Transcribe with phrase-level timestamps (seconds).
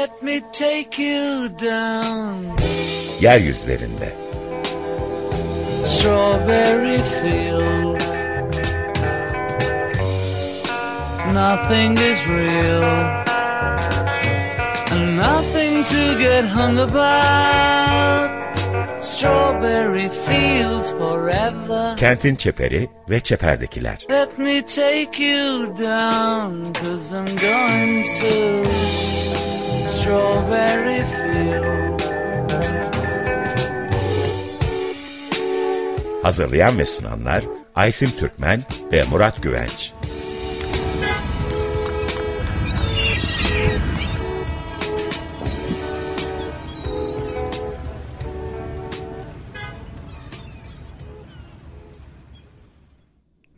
[0.00, 2.56] Let me take you down.
[3.20, 4.10] Yeryüzlerinde.
[5.84, 8.10] Strawberry fields.
[11.42, 12.84] Nothing is real.
[14.92, 18.28] And nothing to get hung about.
[19.04, 21.96] Strawberry fields forever.
[21.96, 24.06] Kentin çeperi ve çeperdekiler.
[24.10, 28.68] Let me take you down, cause I'm going to
[29.88, 32.04] Strawberry Fields.
[36.22, 39.92] Hazırlayan ve sunanlar Aysim Türkmen ve Murat Güvenç.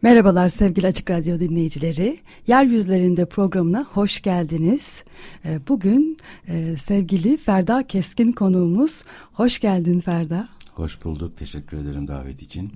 [0.03, 2.19] Merhabalar sevgili Açık Radyo dinleyicileri.
[2.47, 5.05] Yeryüzlerinde programına hoş geldiniz.
[5.45, 6.17] Ee, bugün
[6.49, 9.03] e, sevgili Ferda Keskin konuğumuz.
[9.33, 10.49] Hoş geldin Ferda.
[10.75, 11.37] Hoş bulduk.
[11.37, 12.73] Teşekkür ederim davet için.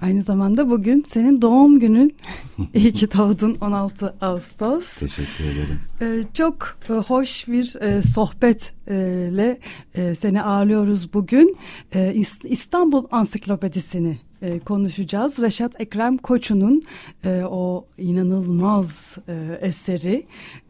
[0.00, 2.16] Aynı zamanda bugün senin doğum günün.
[2.74, 4.98] İyi ki doğdun 16 Ağustos.
[5.00, 5.80] Teşekkür ederim.
[6.00, 9.58] Ee, çok e, hoş bir e, sohbetle
[10.14, 11.56] seni ağırlıyoruz bugün.
[12.44, 15.42] İstanbul Ansiklopedisini e, konuşacağız.
[15.42, 16.82] Reşat Ekrem Koçu'nun
[17.24, 20.24] e, o inanılmaz e, eseri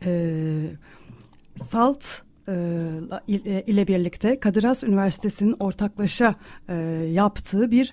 [0.05, 0.71] e,
[1.57, 2.05] Salt
[2.49, 2.53] e,
[3.29, 6.35] e, ile birlikte Kadir Has Üniversitesi'nin ortaklaşa
[6.69, 6.75] e,
[7.13, 7.93] yaptığı bir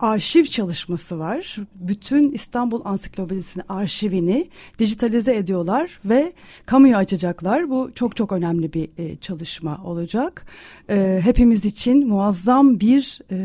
[0.00, 1.56] arşiv çalışması var.
[1.74, 4.48] Bütün İstanbul Ansiklopedisi'nin arşivini
[4.78, 6.32] dijitalize ediyorlar ve
[6.66, 7.70] kamuya açacaklar.
[7.70, 10.46] Bu çok çok önemli bir e, çalışma olacak.
[10.90, 13.36] E, hepimiz için muazzam bir e,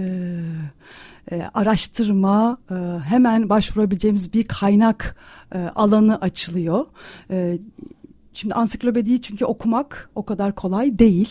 [1.31, 5.16] e, araştırma, e, hemen başvurabileceğimiz bir kaynak
[5.56, 6.86] e, alanı açılıyor.
[7.31, 7.59] E,
[8.36, 11.30] Şimdi ansiklopediyi çünkü okumak o kadar kolay değil.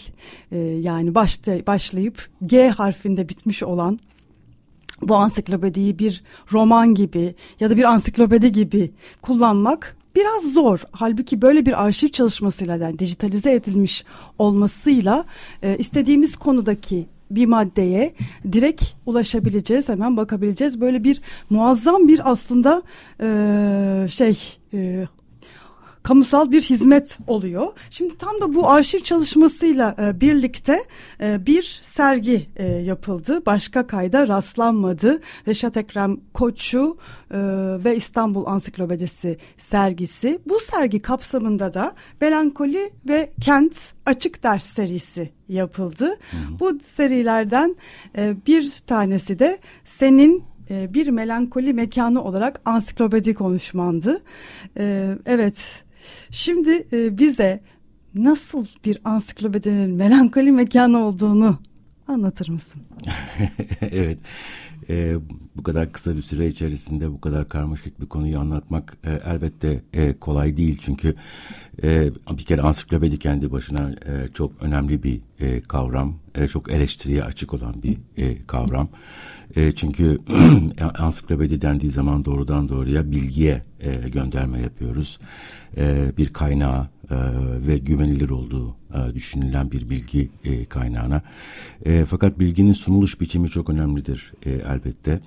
[0.52, 3.98] Ee, yani başta başlayıp G harfinde bitmiş olan
[5.02, 6.22] bu ansiklopediyi bir
[6.52, 10.82] roman gibi ya da bir ansiklopedi gibi kullanmak biraz zor.
[10.92, 14.04] Halbuki böyle bir arşiv çalışmasıyla yani dijitalize edilmiş
[14.38, 15.24] olmasıyla
[15.62, 18.14] e, istediğimiz konudaki bir maddeye
[18.52, 22.82] direkt ulaşabileceğiz hemen bakabileceğiz böyle bir muazzam bir aslında
[23.20, 24.38] e, şey
[24.74, 25.06] e,
[26.04, 27.66] kamusal bir hizmet oluyor.
[27.90, 30.84] Şimdi tam da bu arşiv çalışmasıyla e, birlikte
[31.20, 33.46] e, bir sergi e, yapıldı.
[33.46, 35.20] Başka kayda rastlanmadı.
[35.48, 36.96] Reşat Ekrem Koçu
[37.30, 37.38] e,
[37.84, 40.38] ve İstanbul Ansiklopedisi sergisi.
[40.48, 43.76] Bu sergi kapsamında da Melankoli ve Kent
[44.06, 46.06] Açık Ders serisi yapıldı.
[46.06, 46.60] Hı hı.
[46.60, 47.76] Bu serilerden
[48.18, 54.22] e, bir tanesi de senin e, bir melankoli mekanı olarak ansiklopedi konuşmandı.
[54.78, 55.83] E, evet
[56.30, 57.60] Şimdi e, bize
[58.14, 61.58] nasıl bir ansiklopedinin melankoli mekanı olduğunu
[62.08, 62.82] anlatır mısın?
[63.80, 64.18] evet.
[64.88, 65.16] E,
[65.56, 70.12] bu kadar kısa bir süre içerisinde bu kadar karmaşık bir konuyu anlatmak e, elbette e,
[70.12, 70.78] kolay değil.
[70.84, 71.14] Çünkü
[71.82, 76.14] e, bir kere ansiklopedi kendi başına e, çok önemli bir e, kavram.
[76.34, 78.88] E, çok eleştiriye açık olan bir e, kavram.
[79.56, 80.18] E, çünkü
[80.98, 85.18] ansiklopedi dendiği zaman doğrudan doğruya bilgiye e, gönderme yapıyoruz.
[85.76, 87.16] E, bir kaynağı e,
[87.66, 91.22] ve güvenilir olduğu e, düşünülen bir bilgi e, kaynağına.
[91.84, 95.20] E, fakat bilginin sunuluş biçimi çok önemlidir e, elbette.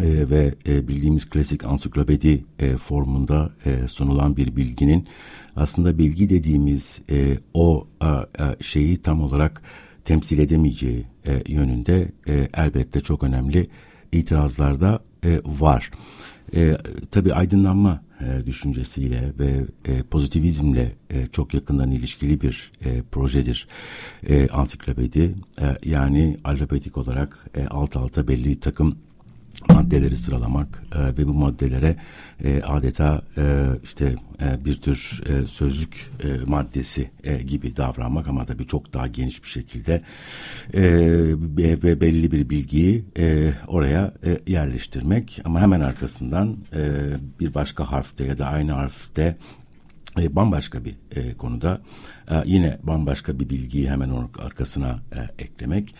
[0.00, 5.08] E, ve e, bildiğimiz klasik ansiklopedi e, formunda e, sunulan bir bilginin
[5.56, 9.62] aslında bilgi dediğimiz e, o e, şeyi tam olarak
[10.04, 13.66] temsil edemeyeceği e, yönünde e, elbette çok önemli
[14.12, 15.90] itirazlarda e, var.
[16.54, 16.76] E,
[17.10, 23.68] tabii aydınlanma e, düşüncesiyle ve e, pozitivizmle e, çok yakından ilişkili bir e, projedir
[24.28, 25.34] e, ansiklopedi.
[25.60, 28.96] E, yani alfabetik olarak e, alt alta belli takım
[29.70, 31.96] maddeleri sıralamak e, ve bu maddelere
[32.44, 38.46] e, adeta e, işte e, bir tür e, sözlük e, maddesi e, gibi davranmak ama
[38.46, 40.02] tabii çok daha geniş bir şekilde
[40.74, 45.40] e, belli bir bilgiyi e, oraya e, yerleştirmek.
[45.44, 46.82] Ama hemen arkasından e,
[47.40, 49.36] bir başka harfte ya da aynı harfte
[50.18, 51.80] e, bambaşka bir e, konuda.
[52.30, 55.94] E, yine bambaşka bir bilgiyi hemen onun arkasına e, eklemek.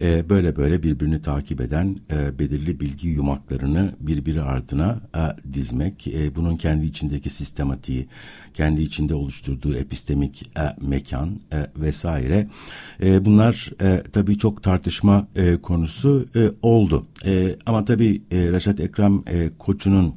[0.00, 6.06] E, böyle böyle birbirini takip eden e, belirli bilgi yumaklarını birbiri ardına e, dizmek.
[6.06, 8.08] E, bunun kendi içindeki sistematiği
[8.54, 12.48] kendi içinde oluşturduğu epistemik e, mekan e, vesaire.
[13.02, 17.06] E, bunlar e, tabii çok tartışma e, konusu e, oldu.
[17.24, 20.14] E, ama tabii e, Reşat Ekrem e, Koçu'nun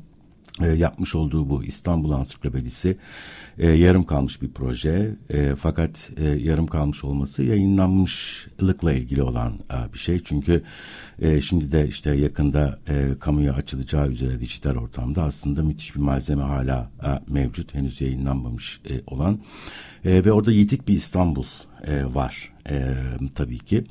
[0.62, 2.98] e, yapmış olduğu bu İstanbul Ansiklopedisi
[3.58, 5.16] e, yarım kalmış bir proje.
[5.30, 10.24] E, fakat e, yarım kalmış olması yayınlanmışlıkla ilgili olan e, bir şey.
[10.24, 10.64] Çünkü
[11.20, 16.44] e, şimdi de işte yakında e, kamuya açılacağı üzere dijital ortamda aslında müthiş bir malzeme
[16.44, 17.74] hala e, mevcut.
[17.74, 19.40] Henüz yayınlanmamış e, olan.
[20.06, 21.46] E, ve orada Yitik bir İstanbul
[21.88, 22.94] e, var e,
[23.36, 23.84] tabii ki.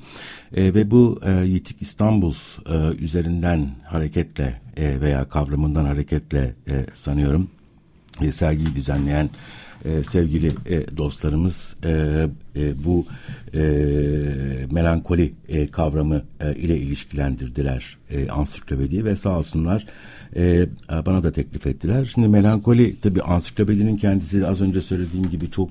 [0.55, 2.35] E, ve bu e, Yitik İstanbul
[2.67, 7.51] e, üzerinden hareketle e, veya kavramından hareketle e, sanıyorum
[8.21, 9.31] e, sergiyi düzenleyen
[9.85, 11.91] e, sevgili e, dostlarımız e,
[12.57, 13.07] e, bu
[13.55, 13.61] e,
[14.71, 19.87] melankoli e, kavramı e, ile ilişkilendirdiler e, ansiklopediyi ve sağ olsunlar
[20.37, 20.67] e,
[21.07, 22.11] bana da teklif ettiler.
[22.15, 25.71] Şimdi melankoli tabi ansiklopedinin kendisi az önce söylediğim gibi çok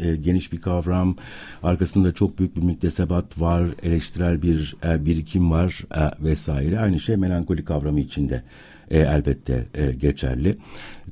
[0.00, 1.16] e, e, geniş bir kavram.
[1.62, 6.80] Arkasında çok büyük bir müktesebat var, eleştirel bir e, birikim var e, vesaire.
[6.80, 8.42] Aynı şey melankoli kavramı içinde
[8.90, 10.56] e, elbette e, geçerli.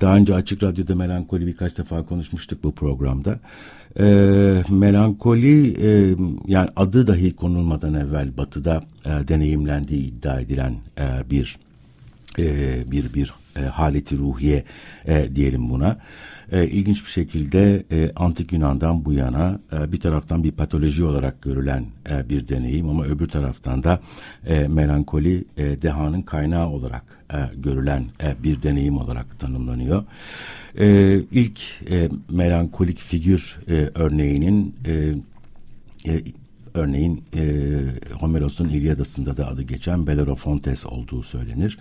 [0.01, 3.39] Daha önce Açık Radyo'da melankoli birkaç defa konuşmuştuk bu programda.
[4.01, 4.05] E,
[4.71, 6.15] melankoli e,
[6.47, 11.59] yani adı dahi konulmadan evvel batıda e, deneyimlendiği iddia edilen e, bir
[12.39, 14.65] e, bir bir e, haleti ruhiye
[15.07, 15.99] e, diyelim buna.
[16.53, 21.43] E, ilginç bir şekilde e, antik Yunan'dan bu yana e, bir taraftan bir patoloji olarak
[21.43, 24.01] görülen e, bir deneyim ama öbür taraftan da
[24.47, 30.05] e, melankoli e, dehanın kaynağı olarak e, görülen e, bir deneyim olarak tanımlanıyor.
[30.79, 31.61] E, ilk
[31.91, 35.15] e, melankolik figür e, örneğinin e,
[36.13, 36.23] e,
[36.75, 37.43] Örneğin e,
[38.13, 41.79] Homeros'un İlyadası'nda da adı geçen Bellerofontes olduğu söylenir.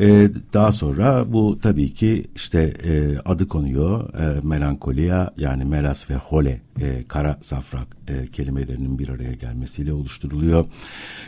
[0.00, 6.14] E, daha sonra bu tabii ki işte e, adı konuyor e, melankoliya yani melas ve
[6.14, 10.64] hole e, kara safrak e, kelimelerinin bir araya gelmesiyle oluşturuluyor.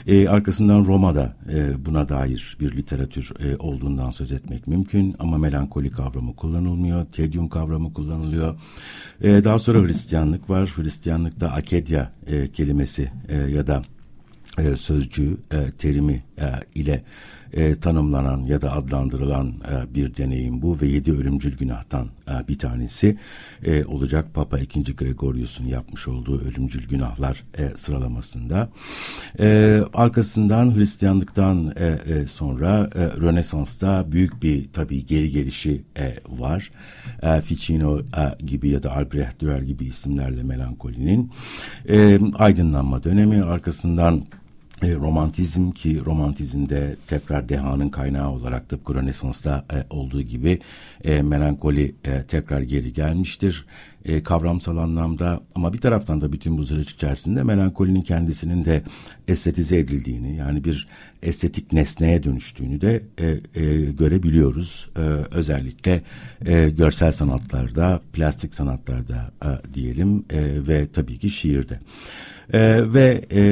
[0.06, 5.90] E, arkasından Roma'da e, buna dair bir literatür e, olduğundan söz etmek mümkün ama melankoli
[5.90, 8.58] kavramı kullanılmıyor, tedyum kavramı kullanılıyor.
[9.20, 10.72] E, daha sonra Hristiyanlık var.
[10.76, 12.79] Hristiyanlıkta akedya e, kelimesi
[13.28, 13.82] e, ya da
[14.58, 17.02] e, sözcüğü, e, terimi e, ile
[17.52, 22.58] e, tanımlanan ya da adlandırılan e, bir deneyim bu ve yedi ölümcül günahtan e, bir
[22.58, 23.18] tanesi
[23.64, 24.96] e, olacak Papa II.
[24.96, 28.68] Gregorius'un yapmış olduğu ölümcül günahlar e, sıralamasında.
[29.40, 36.70] E, arkasından Hristiyanlıktan e, e, sonra e, Rönesans'ta büyük bir tabii geri gelişi e, var.
[37.22, 41.30] E, Ficino e, gibi ya da Albrecht Dürer gibi isimlerle melankolinin
[41.88, 44.24] e, aydınlanma dönemi arkasından
[44.82, 50.58] e, romantizm ki romantizmde tekrar dehanın kaynağı olarak tıpkı Rönesans'ta e, olduğu gibi
[51.04, 53.66] e, melankoli e, tekrar geri gelmiştir
[54.04, 58.82] e, kavramsal anlamda ama bir taraftan da bütün bu süreç içerisinde melankolinin kendisinin de
[59.28, 60.88] estetize edildiğini yani bir
[61.22, 63.26] estetik nesneye dönüştüğünü de e,
[63.62, 64.88] e, görebiliyoruz.
[64.96, 65.00] E,
[65.30, 66.02] özellikle
[66.46, 71.80] e, görsel sanatlarda, plastik sanatlarda e, diyelim e, ve tabii ki şiirde.
[72.52, 73.42] E, ve e,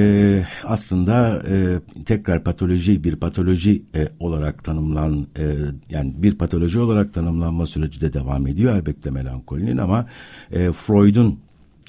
[0.64, 5.54] aslında e, tekrar patoloji bir patoloji e, olarak tanımlan e,
[5.90, 10.06] yani bir patoloji olarak tanımlanma süreci de devam ediyor elbette melankolinin ama
[10.52, 11.38] e, Freud'un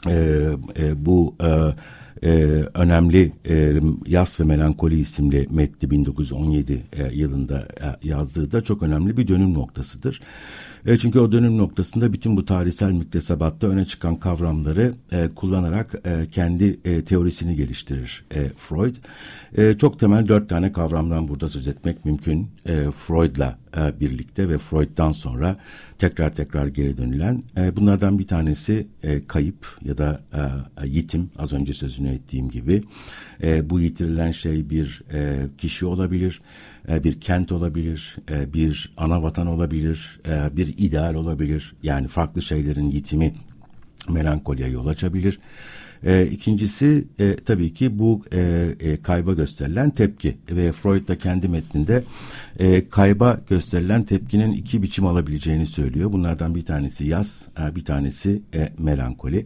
[0.07, 0.47] e,
[0.79, 1.73] e, bu e,
[2.23, 2.29] e,
[2.73, 9.17] önemli e, Yas ve Melankoli isimli metni 1917 e, yılında e, yazdığı da çok önemli
[9.17, 10.21] bir dönüm noktasıdır.
[10.85, 16.29] E, çünkü o dönüm noktasında bütün bu tarihsel müktesebatta öne çıkan kavramları e, kullanarak e,
[16.31, 18.95] kendi e, teorisini geliştirir e, Freud.
[19.57, 22.47] E, çok temel dört tane kavramdan burada söz etmek mümkün.
[22.65, 25.57] E, Freud'la e, birlikte ve Freud'dan sonra
[25.97, 27.43] tekrar tekrar geri dönülen.
[27.57, 32.83] E, bunlardan bir tanesi e, kayıp ya da e, yitim az önce sözünü ettiğim gibi.
[33.43, 36.41] E, bu yitirilen şey bir e, kişi olabilir,
[37.03, 41.73] bir kent olabilir, e, bir ana vatan olabilir, e, bir ideal olabilir.
[41.83, 43.33] Yani farklı şeylerin yitimi
[44.09, 45.39] melankoliye yol açabilir.
[46.05, 48.39] E, ikincisi e, tabii ki bu e,
[48.79, 52.03] e, kayba gösterilen tepki ve Freud da kendi metninde
[52.59, 56.11] e, kayba gösterilen tepkinin iki biçim alabileceğini söylüyor.
[56.11, 59.45] Bunlardan bir tanesi yaz, e, bir tanesi e, melankoli.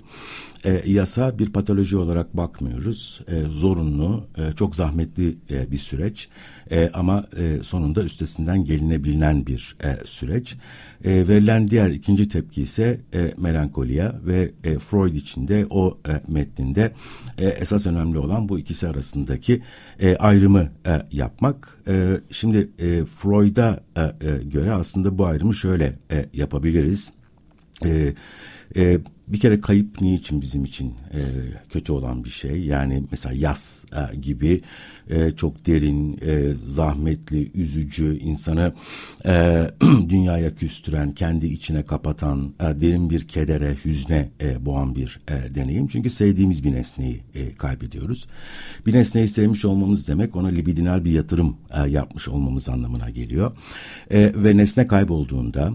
[0.65, 3.21] E, yasa bir patoloji olarak bakmıyoruz.
[3.27, 6.29] E, zorunlu, e, çok zahmetli e, bir süreç
[6.73, 10.55] e, ama e, sonunda üstesinden gelinebilen bir e, süreç.
[11.03, 16.91] E, verilen diğer ikinci tepki ise e, melankoliya ve e, Freud içinde o e, metninde
[17.37, 19.61] e, esas önemli olan bu ikisi arasındaki
[19.99, 21.77] e, ayrımı e, yapmak.
[21.87, 27.11] E, şimdi e, Freud'a e, e, göre aslında bu ayrımı şöyle e, yapabiliriz.
[27.85, 28.13] E,
[28.75, 31.19] e, bir kere kayıp niçin bizim için e,
[31.69, 32.65] kötü olan bir şey?
[32.65, 34.61] Yani mesela yaz e, gibi
[35.09, 38.73] e, çok derin, e, zahmetli, üzücü, insanı
[39.25, 39.67] e,
[40.09, 45.87] dünyaya küstüren, kendi içine kapatan, e, derin bir kedere, hüzne e, boğan bir e, deneyim.
[45.87, 48.27] Çünkü sevdiğimiz bir nesneyi e, kaybediyoruz.
[48.85, 53.51] Bir nesneyi sevmiş olmamız demek ona libidinal bir yatırım e, yapmış olmamız anlamına geliyor.
[54.11, 55.73] E, ve nesne kaybolduğunda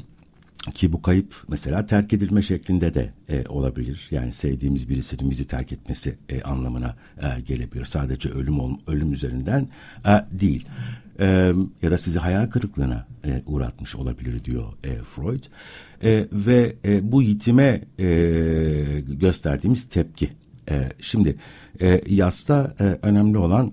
[0.75, 4.09] ki bu kayıp mesela terk edilme şeklinde de e, olabilir.
[4.11, 7.85] Yani sevdiğimiz birisinin bizi terk etmesi e, anlamına e, gelebilir.
[7.85, 9.69] Sadece ölüm ölüm üzerinden
[10.07, 10.67] e, değil.
[11.21, 15.45] E, ya da sizi hayal kırıklığına e, uğratmış olabilir diyor e, Freud.
[16.03, 18.07] E, ve e, bu yitime e,
[19.09, 20.29] gösterdiğimiz tepki.
[20.71, 21.37] E, şimdi
[21.81, 23.73] e, yasta e, önemli olan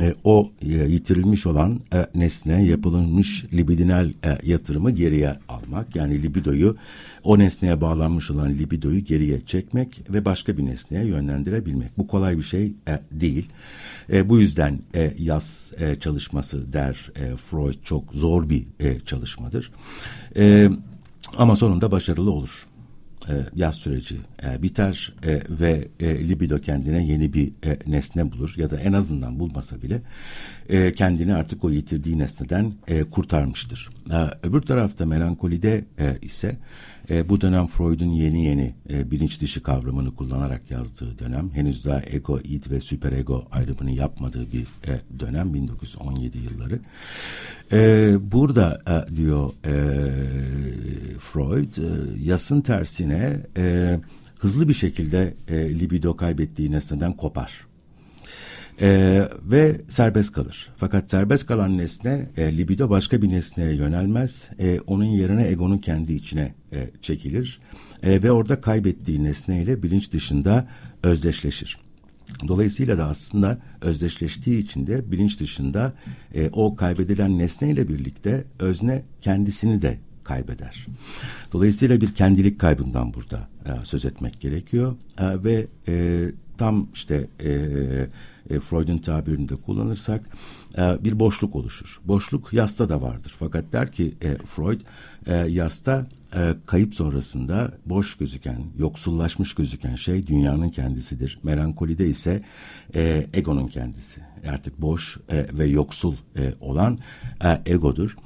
[0.00, 5.96] e, o e, yitirilmiş olan e, nesne yapılmış libidinal e, yatırımı geriye almak.
[5.96, 6.76] Yani libidoyu
[7.24, 11.98] o nesneye bağlanmış olan libidoyu geriye çekmek ve başka bir nesneye yönlendirebilmek.
[11.98, 13.46] Bu kolay bir şey e, değil.
[14.12, 19.70] E, bu yüzden e, yaz e, çalışması der e, Freud çok zor bir e, çalışmadır.
[20.36, 20.68] E,
[21.36, 22.66] ama sonunda başarılı olur
[23.30, 28.54] e, yaz süreci e, biter e, ve e, libido kendine yeni bir e, nesne bulur
[28.56, 30.02] ya da en azından bulmasa bile
[30.68, 33.90] e, kendini artık o yitirdiği nesneden e, kurtarmıştır.
[34.12, 36.56] E, öbür tarafta melankolide e, ise
[37.10, 41.50] e, bu dönem Freud'un yeni yeni e, bilinç dışı kavramını kullanarak yazdığı dönem.
[41.54, 46.80] Henüz daha ego, id ve süperego ayrımını yapmadığı bir e, dönem 1917 yılları.
[47.72, 49.74] E, burada e, diyor e,
[51.18, 53.98] Freud e, yasın tersine e,
[54.38, 57.69] hızlı bir şekilde e, libido kaybettiği nesneden kopar.
[58.82, 60.68] Ee, ve serbest kalır.
[60.76, 64.50] Fakat serbest kalan nesne e, libido başka bir nesneye yönelmez.
[64.58, 67.60] E, onun yerine egonun kendi içine e, çekilir.
[68.02, 70.68] E, ve orada kaybettiği nesneyle bilinç dışında
[71.02, 71.78] özdeşleşir.
[72.48, 75.92] Dolayısıyla da aslında özdeşleştiği için de bilinç dışında
[76.34, 80.86] e, o kaybedilen nesneyle birlikte özne kendisini de kaybeder.
[81.52, 86.26] Dolayısıyla bir kendilik kaybından burada e, söz etmek gerekiyor e, ve e,
[86.58, 87.50] tam işte e,
[88.50, 90.24] e, Freud'un tabirinde kullanırsak
[90.78, 92.00] e, bir boşluk oluşur.
[92.04, 93.34] Boşluk yasta da vardır.
[93.38, 94.80] Fakat der ki e, Freud
[95.26, 101.38] e, yasta e, kayıp sonrasında boş gözüken, yoksullaşmış gözüken şey dünyanın kendisidir.
[101.42, 102.42] Melankolide ise
[102.94, 104.20] e, egonun kendisi.
[104.48, 106.98] Artık boş e, ve yoksul e, olan
[107.44, 108.16] e, egodur.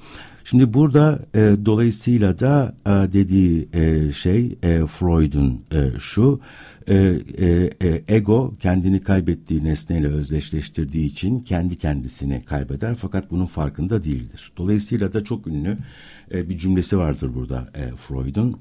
[0.44, 6.40] Şimdi burada e, dolayısıyla da e, dediği e, şey e, Freud'un e, şu
[6.88, 14.04] e, e, e, ego kendini kaybettiği nesneyle özdeşleştirdiği için kendi kendisini kaybeder fakat bunun farkında
[14.04, 14.52] değildir.
[14.56, 15.76] Dolayısıyla da çok ünlü
[16.32, 18.56] e, bir cümlesi vardır burada e, Freud'un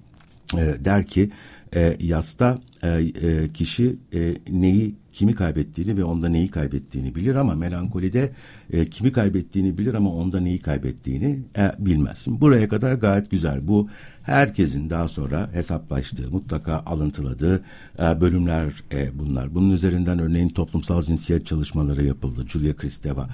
[0.58, 1.32] e, der ki
[1.76, 7.56] e, yasta e, e, kişi e, neyi kimi kaybettiğini ve onda neyi kaybettiğini bilir ama
[7.56, 8.32] melankolide
[8.74, 12.18] e, kimi kaybettiğini bilir ama onda neyi kaybettiğini e, bilmez.
[12.24, 13.68] Şimdi buraya kadar gayet güzel.
[13.68, 13.90] Bu
[14.24, 17.64] herkesin daha sonra hesaplaştığı, mutlaka alıntıladığı
[18.00, 19.56] e, bölümler e, bunlar.
[19.56, 22.46] Bunun üzerinden örneğin toplumsal cinsiyet çalışmaları yapıldı.
[22.48, 23.30] Julia Kristeva,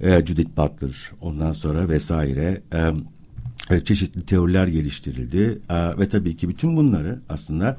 [0.00, 2.62] e, Judith Butler, ondan sonra vesaire.
[2.72, 2.92] E,
[3.84, 7.78] çeşitli teoriler geliştirildi e, ve tabii ki bütün bunları aslında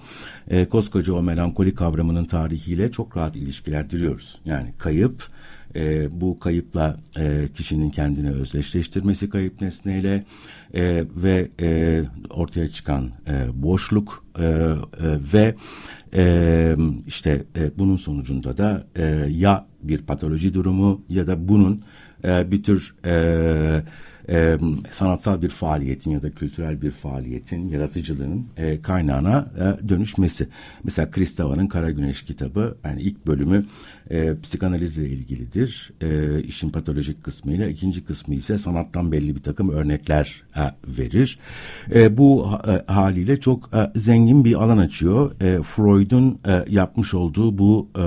[0.49, 4.39] e, koskoca o melankoli kavramının tarihiyle çok rahat ilişkilendiriyoruz.
[4.45, 5.29] Yani kayıp,
[5.75, 10.23] e, bu kayıpla e, kişinin kendini özdeşleştirmesi kayıp nesneyle
[10.73, 14.75] e, ve e, ortaya çıkan e, boşluk e, e,
[15.33, 15.55] ve
[16.15, 16.75] e,
[17.07, 21.81] işte e, bunun sonucunda da e, ya bir patoloji durumu ya da bunun
[22.23, 23.83] e, bir tür e,
[24.29, 24.57] e,
[24.91, 30.47] sanatsal bir faaliyetin ya da kültürel bir faaliyetin yaratıcılığın e, kaynağına e, dönüşmesi.
[30.83, 33.65] Mesela Kristava'nın Kara Güneş kitabı yani ilk bölümü
[34.11, 35.91] e, psikanalizle ilgilidir.
[36.01, 40.61] E, işin patolojik kısmıyla ikinci kısmı ise sanattan belli bir takım örnekler e,
[40.97, 41.39] verir.
[41.95, 45.31] E, bu e, haliyle çok e, zengin bir alan açıyor.
[45.41, 48.05] E, Freud'un e, yapmış olduğu bu e,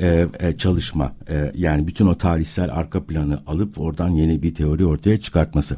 [0.00, 4.86] e, e, çalışma e, yani bütün o tarihsel arka planı alıp oradan yeni bir teori
[4.86, 5.76] ortaya çıkartması.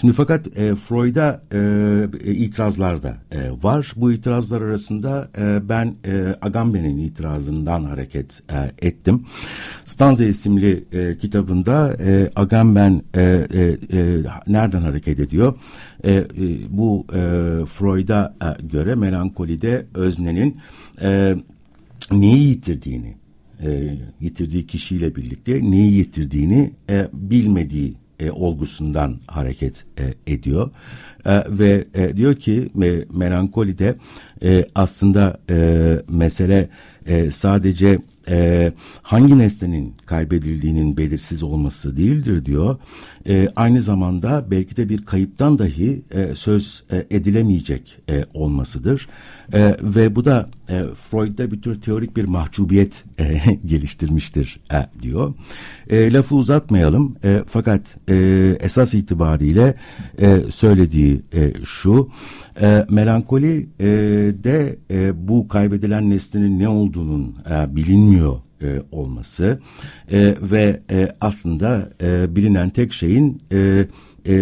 [0.00, 3.92] Şimdi fakat e, Freud'a e, itirazlar da e, var.
[3.96, 9.26] Bu itirazlar arasında e, ben e, Agamben'in itirazından hareket e, ettim.
[9.84, 13.62] Stanza isimli e, kitabında e, Agamben e, e,
[13.98, 15.54] e, nereden hareket ediyor?
[16.04, 16.26] E, e,
[16.70, 17.20] bu e,
[17.66, 20.56] Freud'a e, göre melankolide öznenin
[21.02, 21.36] e,
[22.12, 23.17] neyi yitirdiğini
[23.64, 30.70] e, yitirdiği kişiyle birlikte neyi yitirdiğini e, bilmediği e, olgusundan hareket e, ediyor.
[31.26, 33.96] E, ve e, diyor ki e, melankolide
[34.42, 36.68] e, aslında e, mesele
[37.06, 42.76] e, sadece e, hangi nesnenin kaybedildiğinin belirsiz olması değildir diyor.
[43.28, 49.08] E, aynı zamanda belki de bir kayıptan dahi e, söz e, edilemeyecek e, olmasıdır.
[49.52, 55.34] E, ve bu da e, Freud'da bir tür teorik bir mahcubiyet e, geliştirmiştir e, diyor.
[55.90, 58.14] E, lafı uzatmayalım e, fakat e,
[58.60, 59.74] esas itibariyle
[60.20, 62.10] e, söylediği e, şu
[62.60, 63.86] e, melankoli e,
[64.44, 69.58] de e, bu kaybedilen nesnenin ne olduğunun e, bilinmiyor e, olması
[70.12, 73.86] e, ve e, aslında e, bilinen tek şeyin e,
[74.26, 74.34] e,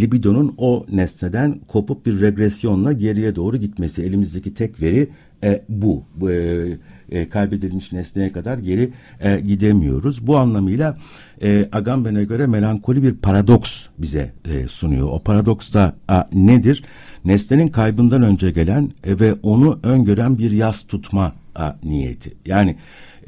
[0.00, 4.02] libidonun o nesneden kopup bir regresyonla geriye doğru gitmesi.
[4.02, 5.08] Elimizdeki tek veri
[5.44, 6.04] e, bu.
[6.30, 6.66] E,
[7.10, 8.90] e, kaybedilmiş nesneye kadar geri
[9.20, 10.26] e, gidemiyoruz.
[10.26, 10.98] Bu anlamıyla
[11.42, 15.08] e, Agamben'e göre melankoli bir paradoks bize e, sunuyor.
[15.12, 16.84] O paradoks da a, nedir?
[17.24, 22.32] Nesnenin kaybından önce gelen e, ve onu öngören bir yas tutma a, niyeti.
[22.46, 22.76] Yani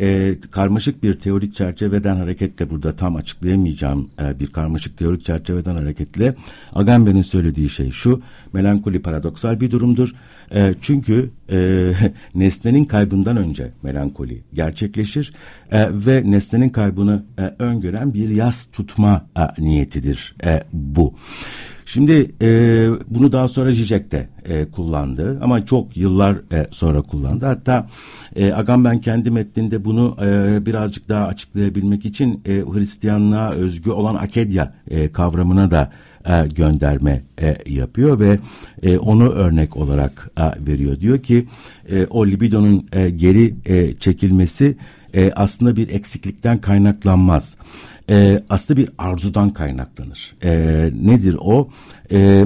[0.01, 6.35] e, karmaşık bir teorik çerçeveden hareketle burada tam açıklayamayacağım e, bir karmaşık teorik çerçeveden hareketle
[6.73, 8.23] Agamben'in söylediği şey şu
[8.53, 10.15] melankoli paradoksal bir durumdur.
[10.55, 11.93] E, çünkü e,
[12.35, 15.33] nesnenin kaybından önce melankoli gerçekleşir
[15.73, 21.15] e, ve nesnenin kaybını e, öngören bir yas tutma e, niyetidir e, bu.
[21.93, 22.49] Şimdi e,
[23.09, 27.47] bunu daha sonra Zizek de e, kullandı ama çok yıllar e, sonra kullandı.
[27.47, 27.89] Hatta
[28.37, 34.75] e, Agamben kendi metninde bunu e, birazcık daha açıklayabilmek için e, Hristiyanlığa özgü olan akedya
[34.91, 35.93] e, kavramına da
[36.27, 38.39] e, gönderme e, yapıyor ve
[38.83, 41.01] e, onu örnek olarak e, veriyor.
[41.01, 41.47] Diyor ki
[41.91, 44.77] e, o libidonun e, geri e, çekilmesi
[45.15, 47.57] e, aslında bir eksiklikten kaynaklanmaz
[48.11, 50.35] e, aslında bir arzudan kaynaklanır.
[50.45, 50.51] E,
[51.03, 51.69] nedir o?
[52.13, 52.45] E,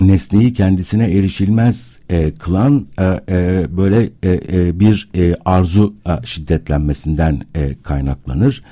[0.00, 7.42] nesneyi kendisine erişilmez e, kılan e, e, böyle e, e, bir e, arzu e, şiddetlenmesinden
[7.54, 8.62] e, kaynaklanır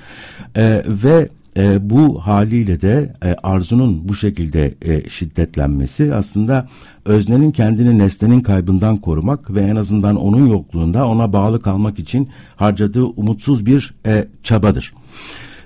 [0.57, 6.69] e, ve e, bu haliyle de e, arzunun bu şekilde e, şiddetlenmesi aslında
[7.05, 13.05] öznenin kendini nesnenin kaybından korumak ve en azından onun yokluğunda ona bağlı kalmak için harcadığı
[13.05, 14.93] umutsuz bir e, çabadır.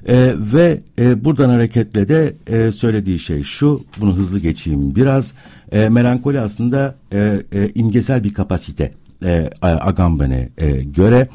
[0.08, 5.32] E, ve e, buradan hareketle de e, söylediği şey şu, bunu hızlı geçeyim biraz.
[5.72, 8.90] E, melankoli aslında e, e, imgesel bir kapasite
[9.24, 11.28] e, Agamben'e e, göre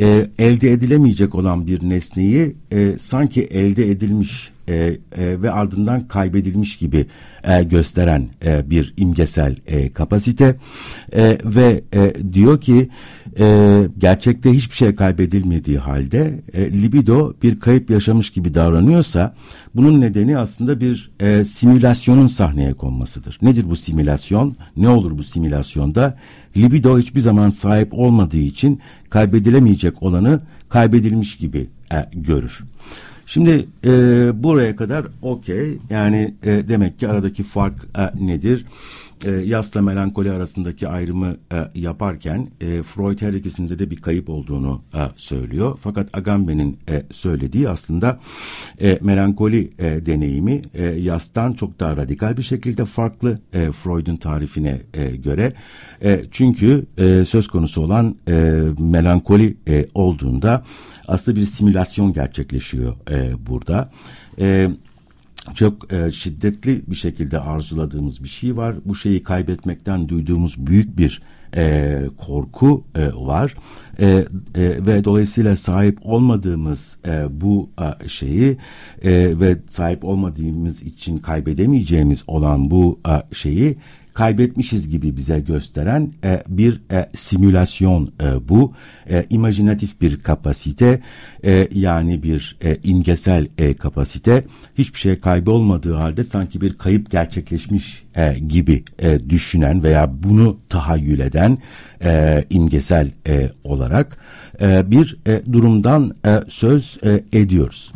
[0.00, 6.76] e, elde edilemeyecek olan bir nesneyi e, sanki elde edilmiş e, e, ve ardından kaybedilmiş
[6.76, 7.06] gibi
[7.44, 10.56] e, gösteren e, bir imgesel e, kapasite
[11.12, 12.88] e, ve e, diyor ki
[13.38, 19.34] e, gerçekte hiçbir şey kaybedilmediği halde e, libido bir kayıp yaşamış gibi davranıyorsa
[19.74, 23.38] bunun nedeni aslında bir e, simülasyonun sahneye konmasıdır.
[23.42, 24.56] Nedir bu simülasyon?
[24.76, 26.18] Ne olur bu simülasyonda?
[26.56, 32.64] Libido hiçbir zaman sahip olmadığı için kaybedilemeyecek olanı kaybedilmiş gibi e, görür.
[33.26, 33.90] Şimdi e,
[34.42, 38.66] buraya kadar okey yani e, demek ki aradaki fark e, nedir?
[39.24, 44.82] E, yasla melankoli arasındaki ayrımı e, yaparken e, Freud her ikisinde de bir kayıp olduğunu
[44.94, 45.78] e, söylüyor.
[45.80, 48.20] Fakat Agamben'in e, söylediği aslında
[48.80, 54.80] e, melankoli e, deneyimi e, yastan çok daha radikal bir şekilde farklı e, Freud'un tarifine
[54.94, 55.52] e, göre.
[56.02, 60.64] E, çünkü e, söz konusu olan e, melankoli e, olduğunda
[61.08, 63.90] aslında bir simülasyon gerçekleşiyor e, burada.
[64.40, 64.70] E,
[65.54, 68.74] çok e, şiddetli bir şekilde arzuladığımız bir şey var.
[68.84, 71.22] Bu şeyi kaybetmekten duyduğumuz büyük bir
[71.56, 73.54] e, korku e, var
[74.00, 74.24] e, e,
[74.86, 78.56] ve dolayısıyla sahip olmadığımız e, bu e, şeyi
[79.02, 83.76] e, ve sahip olmadığımız için kaybedemeyeceğimiz olan bu e, şeyi
[84.16, 88.72] kaybetmişiz gibi bize gösteren e, bir e, simülasyon e, bu.
[89.10, 91.00] E, imajinatif bir kapasite
[91.44, 94.42] e, yani bir e, imgesel e, kapasite.
[94.78, 101.20] Hiçbir şey kaybolmadığı halde sanki bir kayıp gerçekleşmiş e, gibi e, düşünen veya bunu tahayyül
[101.20, 101.58] eden
[102.04, 104.18] e, imgesel e, olarak
[104.60, 107.92] e, bir e, durumdan e, söz e, ediyoruz.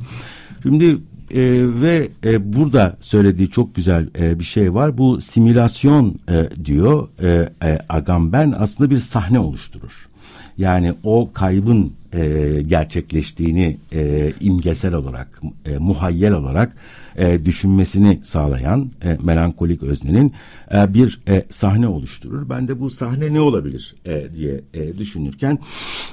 [0.63, 0.99] Şimdi
[1.35, 1.41] e,
[1.83, 4.99] ve e, burada söylediği çok güzel e, bir şey var.
[4.99, 10.09] Bu simülasyon e, diyor e, e, Agamben aslında bir sahne oluşturur.
[10.59, 16.77] Yani o kaybın e, gerçekleştiğini e, imgesel olarak, e, muhayyel olarak
[17.17, 20.33] e, düşünmesini sağlayan e, melankolik öznenin
[20.75, 22.49] e, bir e, sahne oluşturur.
[22.49, 25.59] Ben de bu sahne ne olabilir e, diye e, düşünürken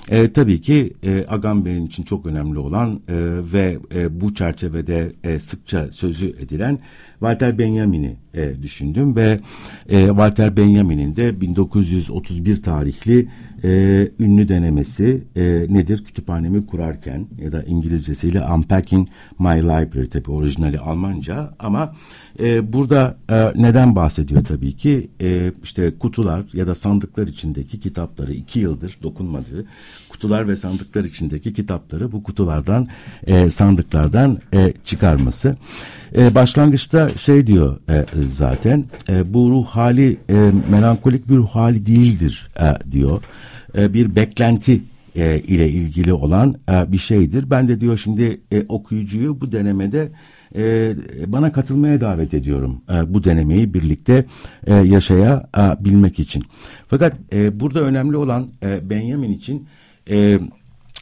[0.09, 3.15] e, tabii ki e, Agamben'in için çok önemli olan e,
[3.53, 6.79] ve e, bu çerçevede e, sıkça sözü edilen
[7.19, 9.39] Walter Benjamin'i e, düşündüm ve
[9.89, 13.27] e, Walter Benjamin'in de 1931 tarihli
[13.63, 13.69] e,
[14.19, 16.03] ünlü denemesi e, nedir?
[16.03, 19.07] Kütüphanemi kurarken ya da İngilizcesiyle Unpacking
[19.39, 21.95] My Library tabi orijinali Almanca ama
[22.39, 28.33] e, burada e, neden bahsediyor tabii ki e, işte kutular ya da sandıklar içindeki kitapları
[28.33, 29.65] iki yıldır dokunmadığı
[30.17, 32.87] kutular ve sandıklar içindeki kitapları bu kutulardan
[33.27, 35.55] e, sandıklardan e, çıkarması.
[36.15, 41.85] E, başlangıçta şey diyor e, zaten e, bu ruh hali e, melankolik bir ruh hali
[41.85, 43.23] değildir e, diyor.
[43.77, 44.81] E, bir beklenti
[45.15, 47.49] e, ile ilgili olan e, bir şeydir.
[47.49, 50.09] Ben de diyor şimdi e, okuyucuyu bu denemede
[50.55, 50.93] e,
[51.27, 54.25] bana katılmaya davet ediyorum e, bu denemeyi birlikte
[54.67, 56.43] e, yaşayabilmek için.
[56.87, 59.67] Fakat e, burada önemli olan e, Benjamin için
[60.09, 60.39] e,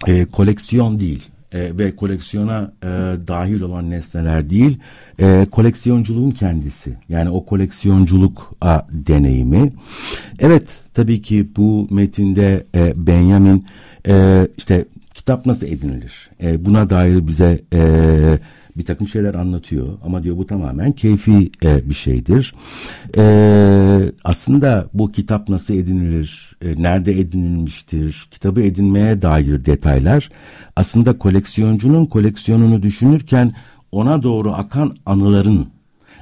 [0.07, 2.87] e, koleksiyon değil e, ve koleksiyona e,
[3.27, 4.79] dahil olan nesneler değil,
[5.19, 6.97] e, koleksiyonculuğun kendisi.
[7.09, 9.71] Yani o koleksiyonculuk a, deneyimi.
[10.39, 13.65] Evet, tabii ki bu metinde e, Benjamin
[14.07, 16.29] e, işte kitap nasıl edinilir?
[16.43, 17.81] E, buna dair bize e,
[18.77, 22.55] bir takım şeyler anlatıyor ama diyor bu tamamen keyfi e, bir şeydir.
[23.17, 23.23] E,
[24.23, 30.29] aslında bu kitap nasıl edinilir, e, nerede edinilmiştir, kitabı edinmeye dair detaylar
[30.75, 33.53] aslında koleksiyoncunun koleksiyonunu düşünürken
[33.91, 35.67] ona doğru akan anıların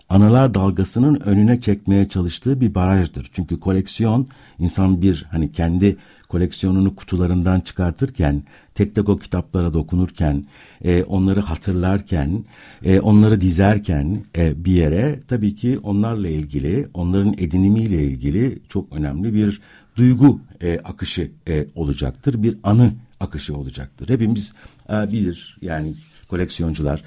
[0.10, 3.30] anılar dalgasının önüne çekmeye çalıştığı bir barajdır.
[3.34, 4.28] Çünkü koleksiyon
[4.60, 5.98] insan bir hani kendi
[6.34, 8.44] koleksiyonunu kutularından çıkartırken,
[8.76, 10.46] tek tek o kitaplara dokunurken,
[10.84, 12.46] e, onları hatırlarken,
[12.86, 19.34] e, onları dizerken e, bir yere tabii ki onlarla ilgili, onların edinimiyle ilgili çok önemli
[19.34, 19.62] bir
[19.96, 22.44] duygu e, akışı e, olacaktır.
[22.44, 24.10] Bir anı akışı olacaktır.
[24.10, 24.54] Hepimiz
[24.90, 25.94] e, bilir yani
[26.28, 27.04] koleksiyoncular.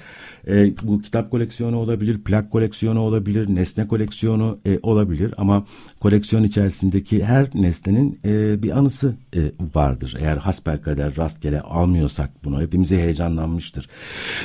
[0.47, 5.65] E, bu kitap koleksiyonu olabilir, plak koleksiyonu olabilir, nesne koleksiyonu e, olabilir ama
[5.99, 9.39] koleksiyon içerisindeki her nesnenin e, bir anısı e,
[9.75, 10.17] vardır.
[10.19, 13.89] Eğer hasbelkader rastgele almıyorsak bunu hepimize heyecanlanmıştır.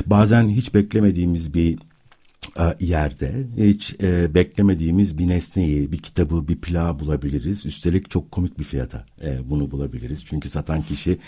[0.06, 1.78] Bazen hiç beklemediğimiz bir
[2.58, 7.66] e, yerde hiç e, beklemediğimiz bir nesneyi, bir kitabı, bir plağı bulabiliriz.
[7.66, 10.24] Üstelik çok komik bir fiyata e, bunu bulabiliriz.
[10.24, 11.18] Çünkü satan kişi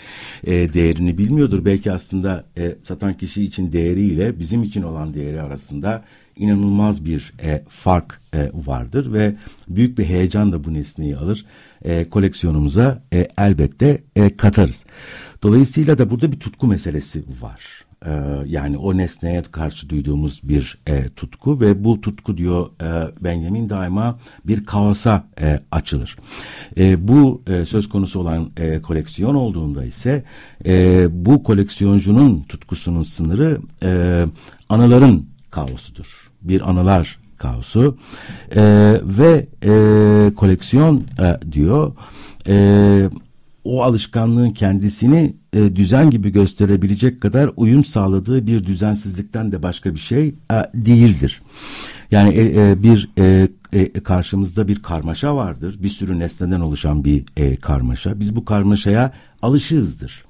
[0.43, 1.65] e, değerini bilmiyordur.
[1.65, 6.03] Belki aslında e, satan kişi için değeriyle bizim için olan değeri arasında
[6.35, 9.35] inanılmaz bir e, fark e, vardır ve
[9.67, 11.45] büyük bir heyecan da bu nesneyi alır.
[11.85, 14.85] E, koleksiyonumuza e, elbette e, katarız.
[15.43, 17.85] Dolayısıyla da burada bir tutku meselesi var.
[18.05, 18.11] Ee,
[18.45, 24.19] yani o nesneye karşı duyduğumuz bir e, tutku ve bu tutku diyor e, Benjamin daima
[24.47, 26.17] bir kaosa e, açılır.
[26.77, 30.23] E, bu e, söz konusu olan e, koleksiyon olduğunda ise
[30.65, 34.23] e, bu koleksiyoncunun tutkusunun sınırı e,
[34.69, 36.31] anıların kaosudur.
[36.41, 37.97] Bir anılar kaosu
[38.55, 38.63] e,
[39.03, 41.93] ve e, koleksiyon e, diyor
[42.47, 43.09] e,
[43.63, 49.99] o alışkanlığın kendisini e, düzen gibi gösterebilecek kadar uyum sağladığı bir düzensizlikten de başka bir
[49.99, 51.41] şey e, değildir.
[52.11, 55.75] Yani e, e, bir e, e, karşımızda bir karmaşa vardır.
[55.83, 58.19] Bir sürü nesneden oluşan bir e, karmaşa.
[58.19, 60.25] Biz bu karmaşaya alışığızdır.